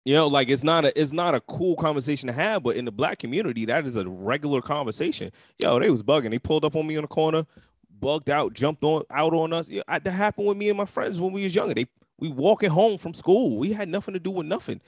[0.04, 2.84] you know, like it's not a it's not a cool conversation to have, but in
[2.84, 5.30] the black community, that is a regular conversation.
[5.58, 6.30] Yo, they was bugging.
[6.30, 7.46] They pulled up on me in the corner,
[8.00, 9.68] bugged out, jumped on out on us.
[9.68, 11.74] Yeah, that happened with me and my friends when we was younger.
[11.74, 11.86] They
[12.18, 13.58] we walking home from school.
[13.58, 14.80] We had nothing to do with nothing.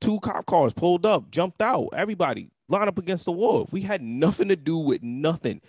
[0.00, 1.90] Two cop cars pulled up, jumped out.
[1.92, 3.68] Everybody lined up against the wall.
[3.70, 5.60] We had nothing to do with nothing.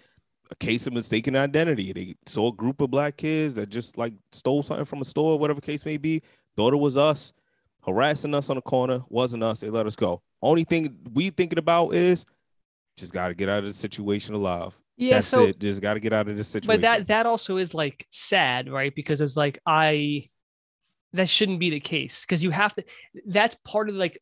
[0.51, 1.91] A case of mistaken identity.
[1.91, 5.37] They saw a group of black kids that just like stole something from a store,
[5.37, 6.21] whatever case may be.
[6.55, 7.33] Thought it was us
[7.85, 9.01] harassing us on the corner.
[9.09, 9.59] Wasn't us.
[9.59, 10.21] They let us go.
[10.41, 12.25] Only thing we thinking about is
[12.97, 14.77] just got to get out of the situation alive.
[14.97, 15.15] Yeah.
[15.15, 15.59] That's so, it.
[15.59, 16.67] Just got to get out of this situation.
[16.67, 18.93] but that that also is like sad, right?
[18.95, 20.29] Because it's like I
[21.13, 22.83] that shouldn't be the case because you have to.
[23.25, 24.19] That's part of like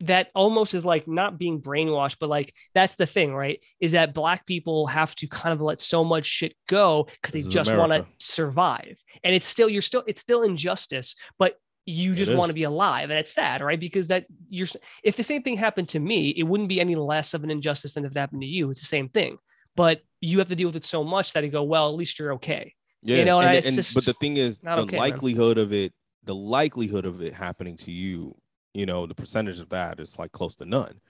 [0.00, 3.60] that almost is like not being brainwashed, but like that's the thing, right?
[3.80, 7.48] Is that black people have to kind of let so much shit go because they
[7.48, 11.56] just want to survive, and it's still you're still it's still injustice, but
[11.86, 13.78] you just want to be alive, and it's sad, right?
[13.78, 14.68] Because that you're
[15.02, 17.94] if the same thing happened to me, it wouldn't be any less of an injustice
[17.94, 18.70] than if it happened to you.
[18.70, 19.38] It's the same thing,
[19.76, 22.18] but you have to deal with it so much that you go, well, at least
[22.18, 22.74] you're okay.
[23.02, 23.18] yeah.
[23.18, 25.10] you know, and and, it's and- just but the thing is, not the okay, man.
[25.10, 25.92] likelihood of it,
[26.24, 28.34] the likelihood of it happening to you,
[28.72, 31.00] you know, the percentage of that is like close to none.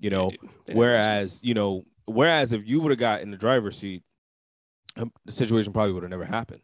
[0.00, 0.40] You know, dude.
[0.66, 4.02] They- whereas you know, whereas if you would have got in the driver's seat,
[4.96, 6.60] um, the situation probably would have never happened.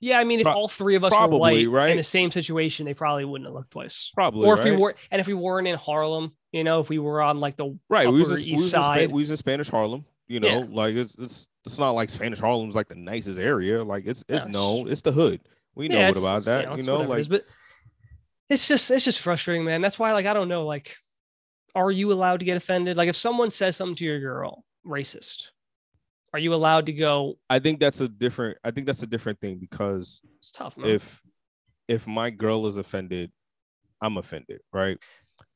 [0.00, 1.90] Yeah, I mean, if Pro- all three of us probably, were white right?
[1.90, 4.10] in the same situation, they probably wouldn't have looked twice.
[4.14, 6.98] Probably, or if we were, and if we weren't in Harlem, you know, if we
[6.98, 9.30] were on like the Right, we was, in, we, East was in Spa- we was
[9.30, 10.04] in Spanish Harlem.
[10.28, 10.66] You know, Yeah.
[10.70, 13.82] like it's it's it's not like Spanish Harlem's like the nicest area.
[13.82, 14.90] Like it's it's No, it's- known.
[14.92, 15.40] It's the hood.
[15.74, 16.60] We know Yeah, what about that.
[16.76, 17.44] You know, whatever it like but
[18.50, 19.80] it's just it's just frustrating, man.
[19.80, 20.96] That's why, like, I don't know, like,
[21.74, 22.96] are you allowed to get offended?
[22.96, 25.48] Like, if someone says something to your girl, racist,
[26.32, 27.38] are you allowed to go?
[27.48, 28.58] I think that's a different.
[28.64, 30.88] I think that's a different thing because It's tough, man.
[30.90, 31.22] if
[31.88, 33.32] if my girl is offended,
[34.00, 34.98] I'm offended, right?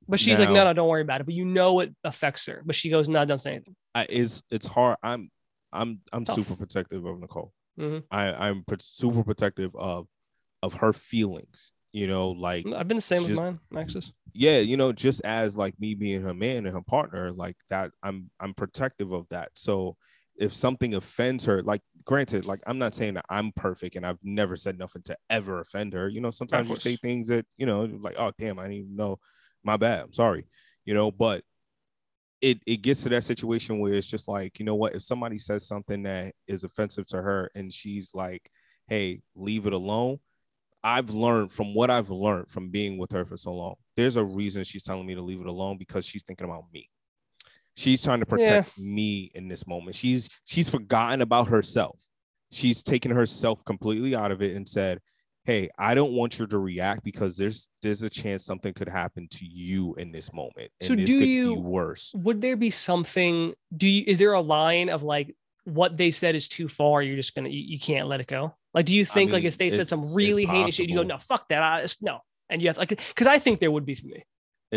[0.09, 1.25] but she's like, no, no, don't worry about it.
[1.25, 2.63] But you know it affects her.
[2.65, 3.77] But she goes, no, don't say anything.
[3.95, 4.97] I is it's hard.
[5.03, 5.31] I'm
[5.73, 6.37] I'm I'm Tough.
[6.37, 7.53] super protective of Nicole.
[7.79, 8.03] Mhm.
[8.11, 10.07] I I'm super protective of
[10.63, 11.73] of her feelings.
[11.93, 14.13] You know, like I've been the same with She's- mine, Maxis.
[14.33, 17.91] yeah, you know, just as like me being her man and her partner, like that,
[18.03, 19.51] I'm I'm protective of that.
[19.55, 19.97] So
[20.43, 24.19] if something offends her, like granted, like I'm not saying that I'm perfect and I've
[24.25, 26.09] never said nothing to ever offend her.
[26.09, 28.97] You know, sometimes you say things that, you know, like, oh damn, I didn't even
[28.97, 29.21] know.
[29.63, 30.07] My bad.
[30.07, 30.49] I'm sorry.
[30.85, 31.45] You know, but
[32.41, 35.39] it it gets to that situation where it's just like, you know what, if somebody
[35.39, 38.51] says something that is offensive to her and she's like,
[38.89, 40.19] hey, leave it alone.
[40.83, 43.77] I've learned from what I've learned from being with her for so long.
[43.95, 46.89] There's a reason she's telling me to leave it alone because she's thinking about me.
[47.75, 49.97] She's trying to protect me in this moment.
[49.97, 51.99] She's she's forgotten about herself.
[52.51, 55.01] She's taken herself completely out of it and said,
[55.45, 59.27] "Hey, I don't want you to react because there's there's a chance something could happen
[59.29, 62.57] to you in this moment, and So this do could you- be worse." Would there
[62.57, 63.55] be something?
[63.75, 64.05] Do you?
[64.07, 67.03] Is there a line of like what they said is too far?
[67.03, 68.55] You're just gonna you, you can't let it go.
[68.75, 71.03] Like, do you think like mean, if they said some really heinous shit, you go
[71.03, 72.21] no, fuck that, I, no,
[72.51, 74.25] and you have like because I think there would be for me.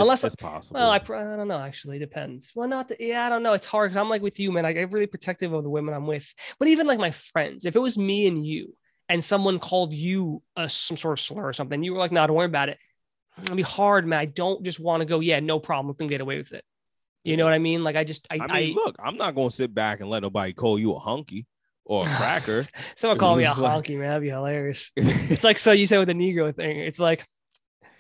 [0.02, 0.80] Unless- it's possible.
[0.80, 1.60] Well, I, I don't know.
[1.60, 2.52] Actually, it depends.
[2.56, 3.54] Well, not the, yeah, I don't know.
[3.54, 4.64] It's hard because I'm like with you, man.
[4.64, 6.34] Like, I'm really protective of the women I'm with.
[6.60, 8.76] But even like my friends, if it was me and you,
[9.08, 12.26] and someone called you a, some sort of slur or something, you were like, "No,
[12.26, 12.78] don't worry about it."
[13.42, 14.20] It'd be hard, man.
[14.20, 15.20] I don't just want to go.
[15.20, 15.88] Yeah, no problem.
[15.88, 16.64] Let them get away with it.
[17.24, 17.84] You know what I mean?
[17.84, 20.22] Like, I just, I, I I, mean, look, I'm not gonna sit back and let
[20.24, 21.46] nobody call you a hunky.
[21.86, 22.64] or a cracker.
[22.96, 24.10] Someone call me a honky, man.
[24.10, 24.92] That'd be hilarious.
[24.98, 26.80] It's like so you said with the Negro thing.
[26.80, 27.26] It's like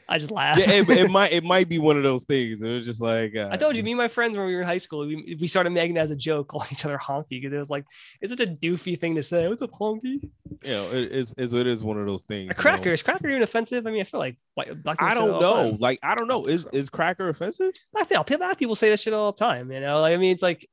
[0.07, 0.57] I just laugh.
[0.57, 2.61] yeah, it, it might it might be one of those things.
[2.61, 4.61] It was just like uh, I told you, me and my friends when we were
[4.61, 7.29] in high school, we, we started making it as a joke, calling each other honky
[7.29, 7.85] because it was like
[8.21, 9.47] it's such a doofy thing to say.
[9.47, 10.21] What's up, honky?
[10.63, 12.41] you know, it is it's, it is one of those things.
[12.41, 12.61] A you know.
[12.61, 13.87] cracker is cracker even offensive?
[13.87, 15.77] I mean, I feel like white black I don't know.
[15.79, 16.45] Like I don't know.
[16.45, 17.73] Is is cracker offensive?
[17.95, 19.71] I a of people say this shit all the time.
[19.71, 20.69] You know, like I mean, it's like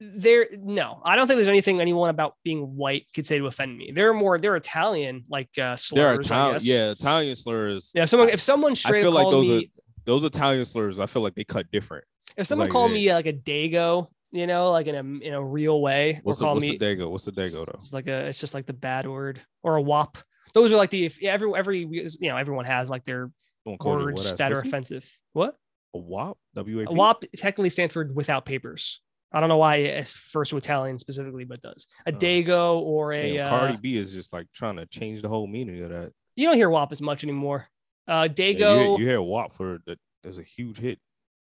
[0.00, 0.48] there.
[0.58, 3.92] No, I don't think there's anything anyone about being white could say to offend me.
[3.92, 5.96] They're more they're Italian, like uh, slurs.
[5.96, 7.90] There are I Italian, yeah, Italian slurs.
[7.94, 8.04] yeah.
[8.04, 10.98] Someone if someone I straight feel up like those me, are those Italian slurs.
[10.98, 12.04] I feel like they cut different.
[12.36, 15.42] if someone like called me like a dago, you know, like in a in a
[15.42, 17.10] real way, What's or a, call what's me a dago?
[17.10, 17.80] What's a dago though?
[17.82, 20.18] it's like a it's just like the bad word or a wop.
[20.54, 23.30] Those are like the if every every you know everyone has like their
[23.66, 25.06] words that are offensive.
[25.32, 25.56] What?
[25.94, 26.38] A wop?
[26.54, 26.94] W A A P.
[26.94, 29.00] WAP technically stands for without papers.
[29.32, 31.86] I don't know why it refers to Italian specifically, but it does.
[32.06, 32.16] A Oh.
[32.16, 35.46] Dago or a Damn, uh, Cardi B is just like trying to change the whole
[35.46, 36.12] meaning of that.
[36.34, 37.68] you don't hear WAP as much anymore.
[38.06, 39.98] Uh Yeah, you, Dago hear, you hear WAP for that.
[40.22, 40.98] there's a huge hit.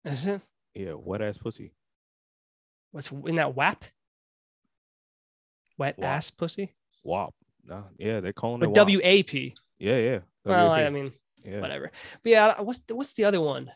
[0.05, 0.41] is it?
[0.75, 1.73] Yeah, wet ass pussy.
[2.93, 3.85] What's in that WAP?
[5.79, 6.09] Wet WAP.
[6.09, 6.75] ass pussy?
[7.05, 7.35] WAP.
[7.65, 8.75] Nah, yeah, they're calling it WAP.
[8.75, 9.55] W A P.
[9.79, 10.19] Yeah, yeah.
[10.45, 11.13] Well, I mean,
[11.45, 11.61] yeah.
[11.61, 11.93] whatever.
[12.25, 13.71] But yeah, what's the, what's the other one?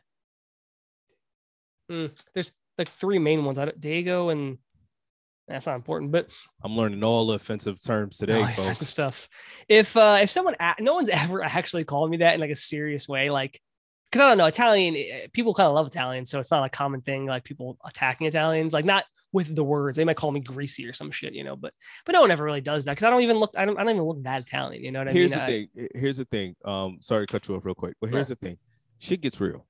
[1.89, 3.59] Hmm, there's like three main ones.
[3.59, 4.59] I don't, Dago and
[5.49, 6.29] that's not important, but
[6.63, 8.59] I'm learning all the offensive terms today, folks.
[8.59, 9.29] offensive stuff.
[9.69, 13.07] If uh if someone no one's ever actually called me that in like a serious
[13.09, 13.61] way, like
[14.11, 16.69] because I don't know Italian eh, people kind of love Italian, so it's not a
[16.71, 19.97] common thing like people attacking Italians, like not with the words.
[19.97, 21.75] They might call me greasy or some shit, you know, but
[22.07, 23.83] but no one ever really does that because I don't even look I don't I
[23.83, 25.39] don't even look that Italian, you know what I Here's mean?
[25.39, 25.89] the I- thing.
[25.95, 26.57] Here's the thing.
[26.65, 28.37] Um, sorry to cut you off real quick, but here's Yeah.
[28.41, 28.59] the thing.
[28.99, 29.67] Shit gets real.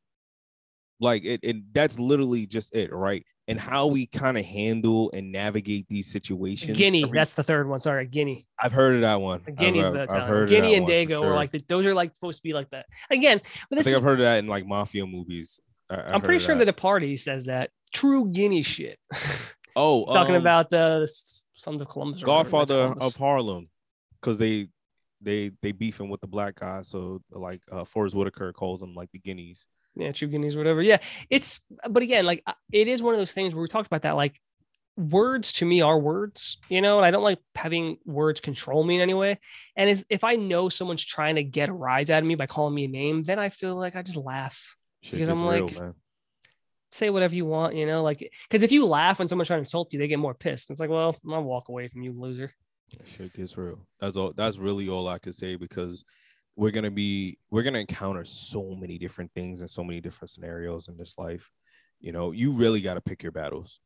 [1.01, 3.24] Like it, and that's literally just it, right?
[3.47, 6.78] And how we kind of handle and navigate these situations.
[6.78, 7.80] Guinea, that's the third one.
[7.80, 8.47] Sorry, Guinea.
[8.59, 9.42] I've heard of that one.
[9.55, 12.38] Guinea's I've, the heard Guinea that and Dago are like the, those are like supposed
[12.38, 12.86] to be like that.
[13.11, 15.61] Again, I think is, I've heard of that in like mafia movies.
[15.90, 16.68] I, I'm pretty sure that.
[16.68, 18.99] a party says that true Guinea shit.
[19.76, 21.05] Oh, talking um, about the
[21.53, 22.22] Sons of Columbus.
[22.22, 23.07] or whatever, that's Godfather Columbus.
[23.07, 23.68] of Harlem,
[24.20, 24.68] because they
[25.20, 26.82] they they beefing with the black guy.
[26.82, 29.66] So like uh, Forest Whitaker calls them like the guineas.
[29.97, 30.82] Yeah, true guineas, whatever.
[30.82, 30.99] Yeah,
[31.30, 32.42] it's but again, like
[32.72, 34.16] it is one of those things where we talked about that.
[34.16, 34.40] Like
[34.97, 38.97] words to me are words, you know, and I don't like having words control me
[38.97, 39.38] in any way.
[39.76, 42.47] And if, if I know someone's trying to get a rise out of me by
[42.47, 44.76] calling me a name, then I feel like I just laugh.
[45.03, 45.95] Shit Because I'm real, like- man.
[46.90, 49.62] Say whatever you want, you know, like because if you laugh when someone's trying to
[49.62, 50.70] insult you, they get more pissed.
[50.70, 52.53] It's like, well, I'll walk away from you, loser.
[52.97, 53.80] That Shit gets real.
[53.99, 54.32] That's all.
[54.32, 56.05] That's really all I could say because
[56.57, 60.89] we're gonna be we're gonna encounter so many different things and so many different scenarios
[60.89, 61.51] in this life.
[62.01, 63.81] You know, you really got to pick your battles.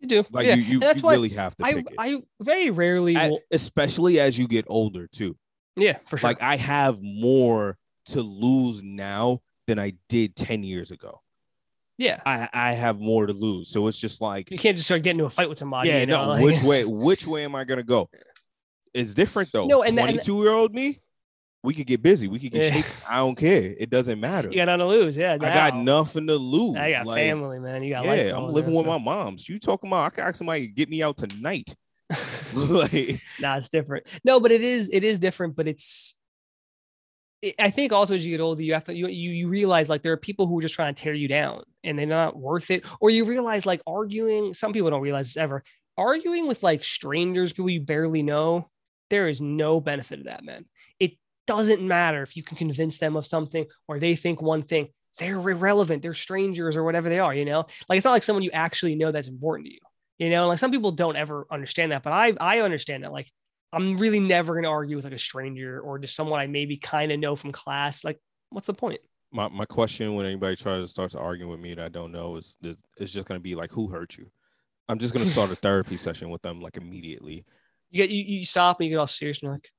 [0.00, 0.54] You do, Like yeah.
[0.54, 1.86] you, you, that's you why really have to I it.
[1.98, 3.40] I very rarely At- will.
[3.50, 5.36] especially as you get older too.
[5.76, 6.30] Yeah, for sure.
[6.30, 11.20] Like I have more to lose now than I did 10 years ago.
[11.96, 13.68] yeah, I, I have more to lose.
[13.68, 15.90] So it's just like you can't just start getting into a fight with somebody.
[15.90, 18.08] yeah, you know, no, like, which way which way am I gonna go?
[18.92, 19.66] It's different though.
[19.66, 20.98] No, and- 22 year old me,
[21.62, 22.26] we could get busy.
[22.26, 22.82] We could get Yeah.
[23.08, 23.74] I don't care.
[23.78, 24.48] It doesn't matter.
[24.50, 25.16] You got nothing to lose.
[25.16, 26.76] Yeah, I got nothing to lose.
[26.76, 27.82] I got Like, family, man.
[27.82, 28.26] You got life.
[28.26, 29.48] Yeah, I'm living with my moms.
[29.48, 31.74] You talking about I can ask somebody to get me out tonight.
[32.54, 34.06] like nah, it's different.
[34.24, 36.16] No, but it is it is different, but it's
[37.42, 39.88] it- I think also as you get older, you have to you, you you realize
[39.88, 42.36] like there are people who are just trying to tear you down and they're not
[42.36, 42.84] worth it.
[43.00, 45.62] Or you realize like arguing, some people don't realize this ever,
[45.96, 48.68] arguing with like strangers, people you barely know,
[49.10, 50.64] there is no benefit of that, man.
[50.98, 51.12] It
[51.56, 54.88] doesn't matter if you can convince them of something or they think one thing.
[55.18, 56.02] They're irrelevant.
[56.02, 57.66] They're strangers or whatever they are, you know?
[57.88, 59.80] Like it's not like someone you actually know that's important to you.
[60.18, 63.12] You know, like some people don't ever understand that, but I I understand that.
[63.12, 63.30] Like
[63.72, 67.10] I'm really never gonna argue with like a stranger or just someone I maybe kind
[67.10, 68.04] of know from class.
[68.04, 68.18] Like,
[68.50, 69.00] what's the point?
[69.32, 72.12] my, my question when anybody tries to start to argue with me that I don't
[72.12, 74.30] know is is is just gonna be like who hurt you?
[74.88, 77.44] I'm just gonna start a therapy session with them like immediately.
[77.90, 79.70] You get you, you stop and you get all serious and you're like,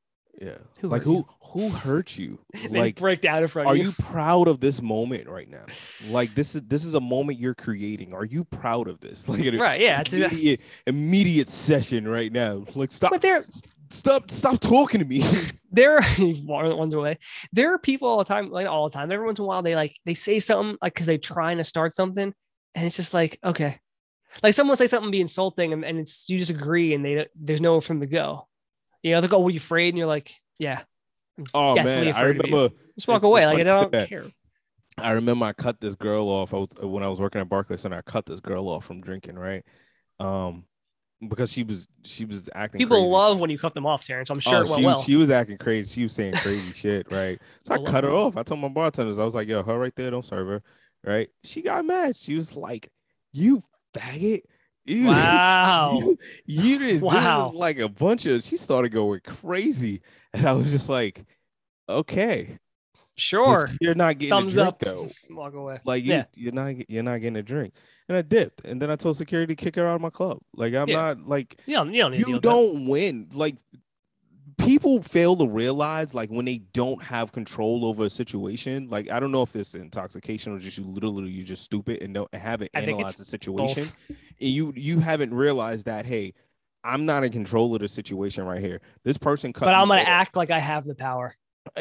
[0.41, 0.57] Yeah.
[0.81, 1.27] Who like who you?
[1.43, 2.39] who hurt you?
[2.69, 3.91] Like break down in front are of you you.
[3.99, 5.65] proud of this moment right now?
[6.09, 8.13] Like this is this is a moment you're creating.
[8.13, 9.27] Are you proud of this?
[9.29, 9.79] Like Right?
[9.79, 10.01] Yeah.
[10.01, 12.65] It's, immediate immediate session right now.
[12.73, 13.45] Like stop but there
[13.89, 15.23] stop stop talking to me.
[15.71, 17.17] there are ones away.
[17.53, 19.11] There are people all the time, like all the time.
[19.11, 21.63] Every once in a while, they like they say something like because they're trying to
[21.63, 22.33] start something,
[22.75, 23.79] and it's just like okay,
[24.41, 27.61] like someone say something be insulting, and, and it's you just agree, and they there's
[27.61, 28.47] nowhere from to go.
[29.03, 30.81] You know, they go, "Were you afraid?" And you're like, "Yeah."
[31.53, 32.55] oh man, I afraid of you.
[32.55, 33.45] remember Just walk away.
[33.45, 34.25] Like I don't care.
[34.97, 36.53] I remember I cut this girl off.
[36.53, 37.97] I was when I was working at Barclays Center.
[37.97, 39.63] I cut this girl off from drinking, right?
[40.19, 40.65] Um,
[41.27, 42.79] because she was she was acting.
[42.79, 43.09] People crazy.
[43.09, 44.29] love when you cut them off, Terrence.
[44.29, 45.01] I'm sure Oh, it went she, well.
[45.01, 45.93] she was acting crazy.
[45.93, 47.39] She was saying crazy shit, right?
[47.63, 48.37] So I I cut her love off.
[48.37, 50.63] I told my bartenders, I was like, yo, her right there, don't serve her.
[51.03, 51.29] Right?
[51.43, 52.15] She got mad.
[52.15, 52.91] She was like,
[53.33, 53.63] You
[53.95, 54.41] faggot.
[54.85, 56.15] You, Wow.
[56.45, 57.47] You, didn't wow.
[57.47, 60.01] Was like a bunch of she started going crazy.
[60.33, 61.25] And I was just like,
[61.89, 62.57] okay.
[62.93, 63.67] but Sure.
[63.79, 64.79] You're not getting Thumbs a drink up.
[64.79, 65.09] though.
[65.29, 65.79] Walk away.
[65.85, 66.25] Like you, Yeah.
[66.35, 67.73] you're not you're not getting a drink.
[68.07, 68.65] And I dipped.
[68.65, 70.39] And then I told security to kick her out of my club.
[70.55, 70.95] Like I'm Yeah.
[71.01, 73.29] not like You don't, you don't need to deal you don't win.
[73.33, 73.57] Like
[74.65, 78.89] people fail to realize, like when they don't have control over a situation.
[78.89, 82.13] Like I don't know if it's intoxication or just you literally you're just stupid and
[82.13, 83.85] don't haven't I analyzed the situation.
[83.85, 84.17] both.
[84.39, 86.33] And you you haven't realized that hey,
[86.83, 88.81] I'm not in control of the situation right here.
[89.03, 89.65] This person cut.
[89.65, 89.75] Me off.
[89.75, 90.07] But I'm gonna off.
[90.07, 91.35] act like I have the power.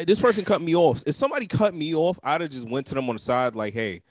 [0.05, 1.03] This person cut me off.
[1.07, 3.73] If somebody cut me off, I'd have just went to them on the side like,
[3.73, 4.01] hey.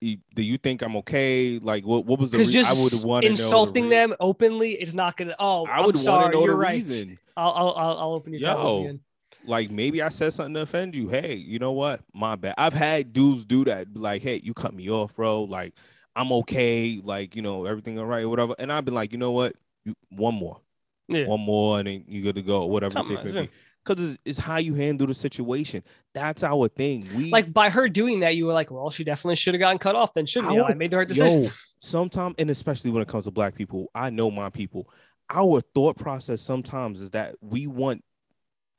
[0.00, 1.58] Do you think I'm okay?
[1.58, 2.06] Like, what?
[2.06, 2.38] What was the?
[2.38, 5.34] Because Re- just I would want to insulting them openly is not gonna.
[5.38, 6.74] Oh, I would want to know the right.
[6.74, 7.18] reason.
[7.36, 8.80] I'll, I'll, I'll, I'll open your Yo.
[8.82, 9.00] again.
[9.44, 11.08] like maybe I said something to offend you.
[11.08, 12.00] Hey, you know what?
[12.12, 12.54] My bad.
[12.58, 13.96] I've had dudes do that.
[13.96, 15.44] Like, hey, you cut me off, bro.
[15.44, 15.74] Like,
[16.14, 17.00] I'm okay.
[17.02, 18.54] Like, you know, everything all right, whatever.
[18.58, 19.54] And I've been like, you know what?
[19.84, 20.60] You, one more,
[21.08, 21.26] Yeah.
[21.26, 22.66] one more, and then you good to go.
[22.66, 23.50] Whatever Come the case on, may be.
[23.84, 25.82] Because it's, it's how you handle the situation.
[26.12, 27.08] That's our thing.
[27.16, 29.78] We Like by her doing that, you were like, well, she definitely should have gotten
[29.78, 30.12] cut off.
[30.12, 30.64] Then shouldn't I you?
[30.64, 31.44] I made the right decision.
[31.44, 34.88] Yo, sometimes, and especially when it comes to black people, I know my people.
[35.30, 38.04] Our thought process sometimes is that we want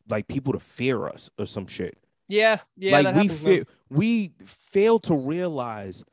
[0.08, 1.98] like people to fear us or some shit.
[2.28, 3.00] Yeah, yeah.
[3.00, 3.64] like we happens, man.
[3.90, 6.04] we fail to realize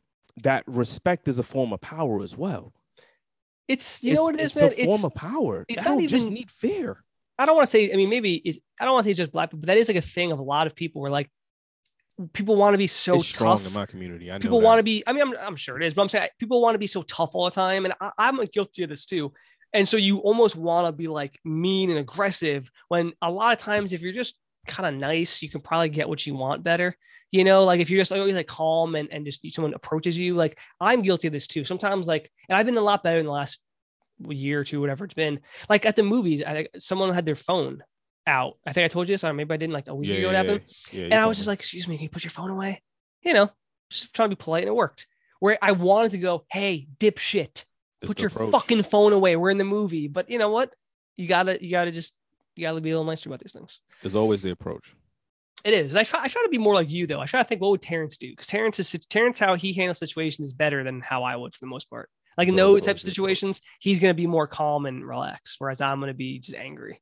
[0.43, 2.73] that respect is a form of power as well.
[3.69, 4.65] It's you know what it is, it's man.
[4.65, 5.65] a It's a form of power.
[5.69, 7.03] it's I not don't just even- need fear.
[7.39, 7.93] I don't want to say.
[7.93, 9.89] I mean, maybe it's, I don't want to say just black people, but that is
[9.89, 11.31] like a thing of a lot of people where like
[12.33, 13.67] people want to be so it's strong tough.
[13.67, 14.31] in my community.
[14.31, 15.03] I know people want to be.
[15.07, 17.03] I mean, I'm, I'm sure it is, but I'm saying people want to be so
[17.03, 19.33] tough all the time, and I, I'm guilty of this too.
[19.73, 23.59] And so you almost want to be like mean and aggressive when a lot of
[23.59, 26.97] times if you're just kind of nice, you can probably get what you want better.
[27.31, 30.35] You know, like if you're just always like calm and, and just someone approaches you,
[30.35, 31.65] like I'm guilty of this too.
[31.65, 33.61] Sometimes like, and I've been a lot better in the last
[34.29, 35.41] year or two, whatever it's been.
[35.69, 37.83] Like at the movies, I, someone had their phone
[38.27, 38.59] out.
[38.67, 40.29] I think I told you this, or maybe I didn't like a week Yeah, ago.
[40.29, 40.61] It yeah, happened.
[40.93, 41.53] yeah, And I was just me.
[41.53, 42.83] like, excuse me, can you put your phone away?
[43.23, 43.51] You know,
[43.91, 45.07] just trying to be polite and it worked.
[45.41, 47.65] Where I wanted to go, hey, dipshit,
[48.03, 48.51] It's put your approach.
[48.53, 49.37] fucking phone away.
[49.37, 50.09] We're in the movie.
[50.09, 50.75] But you know what?
[51.17, 52.15] You gotta, you gotta just,
[52.57, 53.81] you gotta be a little nicer about these things.
[54.03, 54.95] There's always the approach.
[55.65, 55.93] It is.
[55.93, 57.21] And I try, I try to be more like you though.
[57.21, 58.31] I try to think, what would Terrence do?
[58.31, 61.61] Because Terrence is Terrence, how he handles situations is better than how I would for
[61.61, 62.09] the most part.
[62.37, 63.05] Like in those types of always the approach.
[63.39, 67.01] situations, he's gonna be more calm and relaxed, whereas I'm gonna be just angry.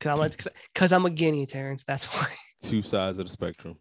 [0.00, 0.42] Cause I'm like,
[0.74, 1.84] cause I'm a guinea, Terrence.
[1.84, 2.26] That's why.
[2.62, 3.76] Two sides of the spectrum.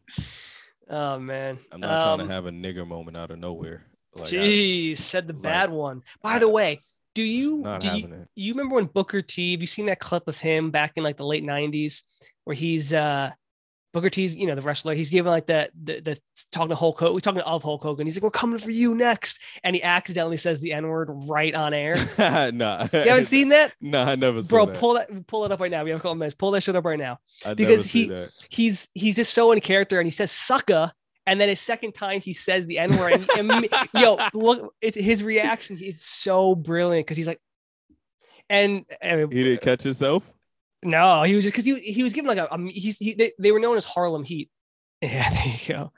[0.89, 1.57] Oh man.
[1.71, 3.85] I'm not trying Um, to have a nigger moment out of nowhere.
[4.15, 6.01] Like, I- Jeez, said the like, bad one.
[6.21, 6.81] By the way,
[7.15, 9.51] do you do you, you remember when Booker T?
[9.53, 12.03] Have you seen that clip of him back in like the late '90s
[12.43, 13.31] where he's uh
[13.95, 14.93] Booker T's, you know, the wrestler.
[14.93, 16.19] He's giving like the the, the
[16.51, 17.13] talking to Hulk Hogan.
[17.13, 18.05] We're talking of Hulk Hogan.
[18.05, 21.55] He's like, "We're coming for you next," and he accidentally says the N word right
[21.55, 21.95] on air.
[22.51, 22.87] nah.
[22.91, 24.65] You haven't seen that, Nah, I never saw bro?
[24.65, 24.75] that.
[24.75, 25.85] Pull that pull it up right now.
[25.85, 26.35] We have a couple minutes.
[26.35, 27.19] Pull that shit up right now.
[27.45, 28.31] I because he- that.
[28.49, 30.91] He's he's just so in character, and he says sucker.
[31.25, 33.25] And then his second time he says the N word.
[33.37, 33.49] and
[33.95, 37.39] Yo, look, it, his reaction is so brilliant because he's like,
[38.49, 40.34] and uh, He didn't catch himself.
[40.85, 43.31] No, he was just because he he was given like a, a he's he, they,
[43.39, 44.49] they were known as Harlem Heat.
[45.01, 45.91] Yeah, there you go.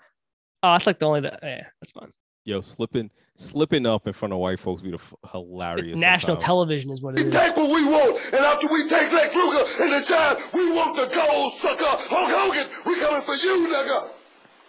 [0.64, 2.12] Oh, that's like the only that yeah, that's fun.
[2.46, 5.94] Yo, slipping slipping up in front of white folks be the f- hilarious.
[5.94, 6.44] It's national sometimes.
[6.46, 9.84] television is what it We take what we want, and after we take Lex Luger
[9.84, 11.86] and the giant, we want the gold, sucker.
[11.86, 14.10] Hulk Hogan, we coming for you, nigga.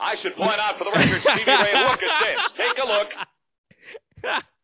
[0.00, 2.52] I should point out for the record, Stevie Ray, look at this.
[2.52, 4.44] Take a look.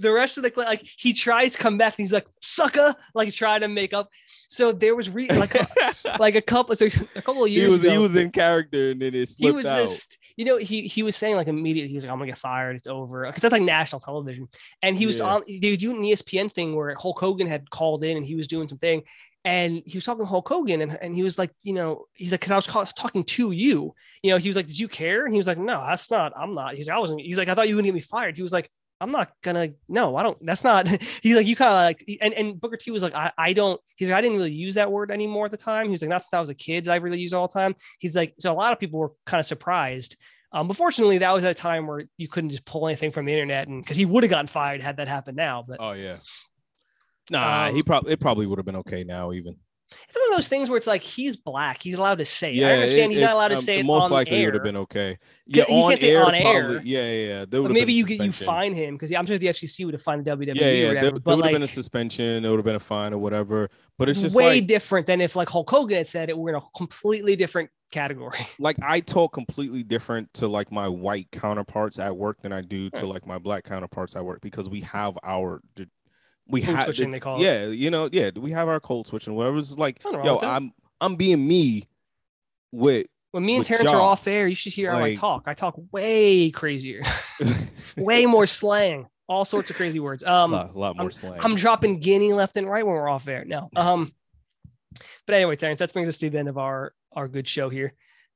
[0.00, 3.32] The rest of the like he tries to come back and he's like sucker, like
[3.32, 4.08] trying to make up.
[4.48, 5.66] So there was re- like a,
[6.18, 7.92] like a couple so a couple of he years was ago.
[7.92, 9.78] he was in character and then it he was out.
[9.80, 12.38] just you know he he was saying like immediately he was like I'm gonna get
[12.38, 14.48] fired it's over because that's like national television
[14.82, 15.26] and he was Yeah.
[15.26, 18.26] on they was doing an E ESPN thing where Hulk Hogan had called in and
[18.26, 19.02] he was doing something
[19.44, 22.32] and he was talking to Hulk Hogan and, and he was like you know he's
[22.32, 24.88] like because I was call, talking to you you know he was like did you
[24.88, 27.38] care and he was like no that's not I'm not he's like I wasn't he's
[27.38, 28.68] like I thought you were gonna get me fired he was like
[29.00, 30.88] I'm not gonna no I don't that's not
[31.22, 33.80] he's like you kind of like and, and Booker T was like I, I don't
[33.96, 36.10] he's like I didn't really use that word anymore at the time he was like
[36.10, 38.34] that's since I was a kid that I really use all the time he's like
[38.38, 40.16] so a lot of people were kind of surprised
[40.52, 43.24] um, but fortunately that was at a time where you couldn't just pull anything from
[43.24, 45.92] the internet and because he would have gotten fired had that happened now but Oh
[45.92, 46.16] yeah.
[47.30, 49.56] Nah, he Um, probably it probably would have been okay now even.
[50.08, 51.82] It's one of those things where it's like he's black.
[51.82, 52.54] He's allowed to say.
[52.54, 52.64] it.
[52.64, 54.62] I understand it- he's not allowed to um, say it Most likely it would have
[54.62, 55.18] been okay.
[55.46, 56.62] Yeah, he on can't say air, on air.
[56.62, 57.44] probably- Yeah, yeah, yeah.
[57.48, 60.30] There maybe you you fine him because I'm sure the FCC would have fined the
[60.30, 60.68] WWE Yeah, yeah.
[60.68, 61.10] or There, whatever.
[61.10, 62.42] there but would have like, been a suspension.
[62.42, 63.68] There would have been a fine or whatever.
[63.98, 66.38] But it's just way like, different than if like Hulk Hogan had said it.
[66.38, 68.38] We're in a completely different category.
[68.58, 72.90] like I talk completely different to like my white counterparts at work than I do
[72.90, 75.60] to like my black counterparts at work because we have our
[76.50, 77.44] we have call it.
[77.44, 80.38] yeah you know yeah we have our code switching whatever it's like yo.
[80.40, 81.88] I'm I'm being me
[82.72, 85.44] with When me and Terrence are off air, you should hear how I talk.
[85.46, 87.02] I talk way crazier,
[87.96, 90.22] way more slang, all sorts of crazy words.
[90.22, 91.40] a Um, lot, a lot more slang.
[91.40, 93.44] I'm dropping guinea left and right when we're off air.
[93.44, 93.68] No.
[93.76, 94.12] Um,
[95.26, 97.92] but anyway, Terrence, that brings us to the end of our our good show here.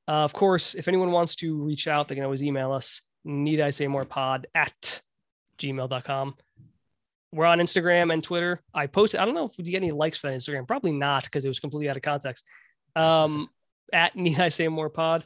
[0.07, 3.01] Uh, of course, if anyone wants to reach out, they can always email us.
[3.25, 5.01] Need I say more pod at
[5.59, 6.35] gmail.com.
[7.35, 8.61] We're on Instagram and Twitter.
[8.73, 10.65] I posted, I don't know if we get any likes for that Instagram.
[10.65, 12.47] Probably not because it was completely out of context.
[12.95, 13.49] Um,
[13.91, 15.25] at Need I Say More Pod.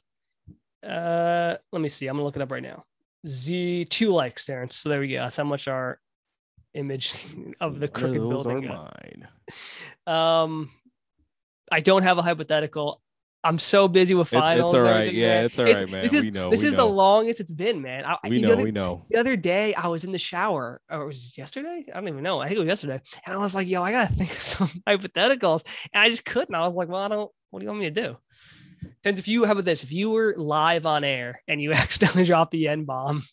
[0.84, 2.08] Uh, let me see.
[2.08, 2.84] I'm gonna look it up right now.
[3.28, 4.76] Z two likes, Terrence.
[4.78, 5.20] So there we go.
[5.20, 6.00] That's how much our
[6.74, 7.14] image
[7.60, 8.70] of the crooked those are building.
[8.70, 8.98] got.
[9.04, 9.28] mine.
[10.08, 10.72] Um,
[11.72, 13.02] I don't have a hypothetical.
[13.44, 14.74] I'm so busy with finals.
[14.74, 15.14] it's all and right.
[15.14, 15.46] Yeah, man.
[15.46, 16.04] it's all It's- right, man.
[16.04, 16.50] This is we know.
[16.50, 16.78] this is know.
[16.88, 18.04] the longest it's been, man.
[18.04, 18.52] I, we know.
[18.54, 19.06] other- we know.
[19.10, 21.86] the other day I was in the shower, or was it yesterday?
[21.90, 22.42] I don't even know.
[22.42, 23.00] I think it was yesterday.
[23.26, 25.66] And I was like, yo, I gotta think of some hypotheticals.
[25.94, 26.54] And I just couldn't.
[26.54, 28.18] I was like, well, I don't what do you want me to do?
[29.04, 29.84] Tens, if you how about this?
[29.84, 33.24] If you were live on air and you accidentally dropped the N bomb,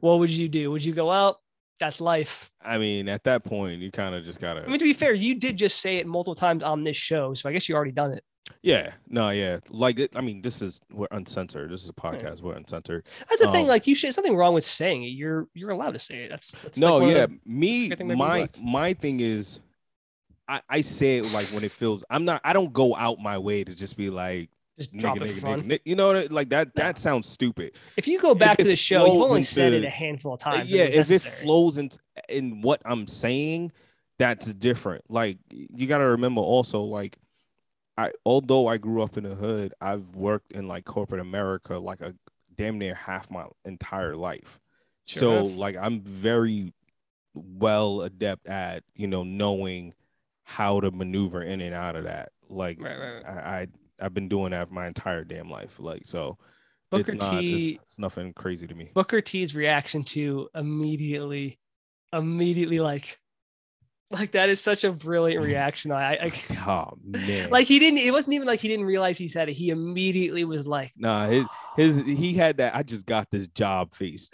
[0.00, 0.70] what would you do?
[0.72, 1.36] Would you go, out?
[1.80, 2.50] that's life?
[2.60, 4.64] I mean, at that point, you kind of just gotta.
[4.64, 7.34] I mean, to be fair, you did just say it multiple times on this show,
[7.34, 8.24] so I guess you already done it.
[8.62, 8.92] Yeah.
[9.08, 9.30] No.
[9.30, 9.58] Yeah.
[9.70, 11.70] Like it, I mean, this is we're uncensored.
[11.70, 12.40] This is a podcast.
[12.42, 13.06] We're uncensored.
[13.28, 13.62] That's the thing.
[13.64, 15.08] Um, Like you should something wrong with saying it.
[15.08, 16.30] You're you're allowed to say it.
[16.30, 16.98] That's, that's no.
[16.98, 17.26] like yeah.
[17.44, 17.86] Me.
[17.86, 19.60] I think maybe My my thing is,
[20.48, 22.04] I I say it like when it feels.
[22.10, 22.40] I'm not.
[22.44, 24.50] I don't go out my way to just be like.
[24.78, 25.80] just Nigga, drop it nigga, nigga, nigga.
[25.84, 26.68] You know, what I- like that.
[26.68, 26.82] No.
[26.84, 27.72] That sounds stupid.
[27.96, 30.40] If you go back it to the show, you've only said it a handful of
[30.40, 30.70] times.
[30.70, 31.90] yeah, if it flows in
[32.28, 33.72] in what I'm saying,
[34.18, 35.04] that's different.
[35.08, 37.18] Like you got to remember also, like
[37.98, 42.00] I although I grew up in the hood, I've worked in like corporate America like
[42.00, 42.14] a
[42.56, 44.60] damn near half my entire life.
[45.04, 45.58] Sure so enough.
[45.58, 46.72] like I'm very
[47.34, 49.94] well adept at you know knowing
[50.44, 52.30] how to maneuver in and out of that.
[52.48, 53.26] Like Right, right, right.
[53.26, 53.66] I, I
[54.00, 55.80] I've been doing that my entire damn life.
[55.80, 56.38] Like so,
[56.90, 57.68] Booker it's not T.
[57.70, 58.90] it's, it's nothing crazy to me.
[58.94, 61.58] Booker T's reaction to immediately,
[62.12, 63.18] immediately like,
[64.10, 65.92] like that is such a brilliant reaction.
[65.92, 66.32] I, I
[66.66, 67.98] Oh man, like he didn't.
[67.98, 69.52] It wasn't even like he didn't realize he said it.
[69.52, 71.44] He immediately was like, Nah,
[71.78, 72.74] his his he had that.
[72.76, 74.28] I just got this job face.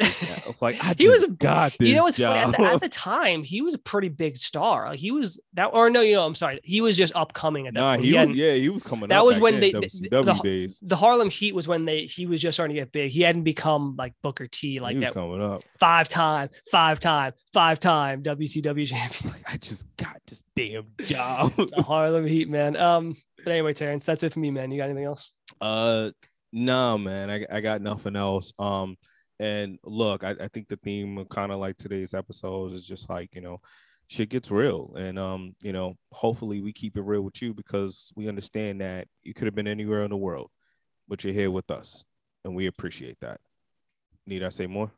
[0.60, 2.36] like I He was just a- got this you know what's job.
[2.36, 2.52] funny?
[2.52, 4.88] At the, at the time, he was a pretty big star.
[4.88, 7.74] Like he was that, or no, you know, I'm sorry, he was just upcoming at
[7.74, 8.04] that nah, point.
[8.06, 8.18] he was.
[8.20, 9.04] hadn't- Yeah, he was coming.
[9.04, 9.08] Up.
[9.10, 10.80] That up was when then, they- WCW the- days.
[10.82, 13.10] the Harlem Heat was when they he was just starting to get big.
[13.10, 15.62] He hadn't become like Booker T like he was that coming up.
[15.80, 19.32] five time, five time, five time WCW champion.
[19.32, 21.52] Like I just got this damn job.
[21.56, 22.76] the Harlem Heat, man.
[22.76, 24.70] Um, but anyway, Terrence, that's it for me, man.
[24.70, 25.30] You got anything else?
[25.60, 26.10] uh,
[26.54, 28.52] no, man, I I got nothing else.
[28.60, 28.96] Um,
[29.40, 33.10] and look, I, I think the theme of kind of like today's episode is just
[33.10, 33.60] like you know,
[34.06, 38.12] shit gets real, and um, you know, hopefully we keep it real with you because
[38.14, 40.50] we understand that you could have been anywhere in the world,
[41.08, 42.04] but you're here with us,
[42.44, 43.40] and we appreciate that.
[44.24, 44.92] Need I say more?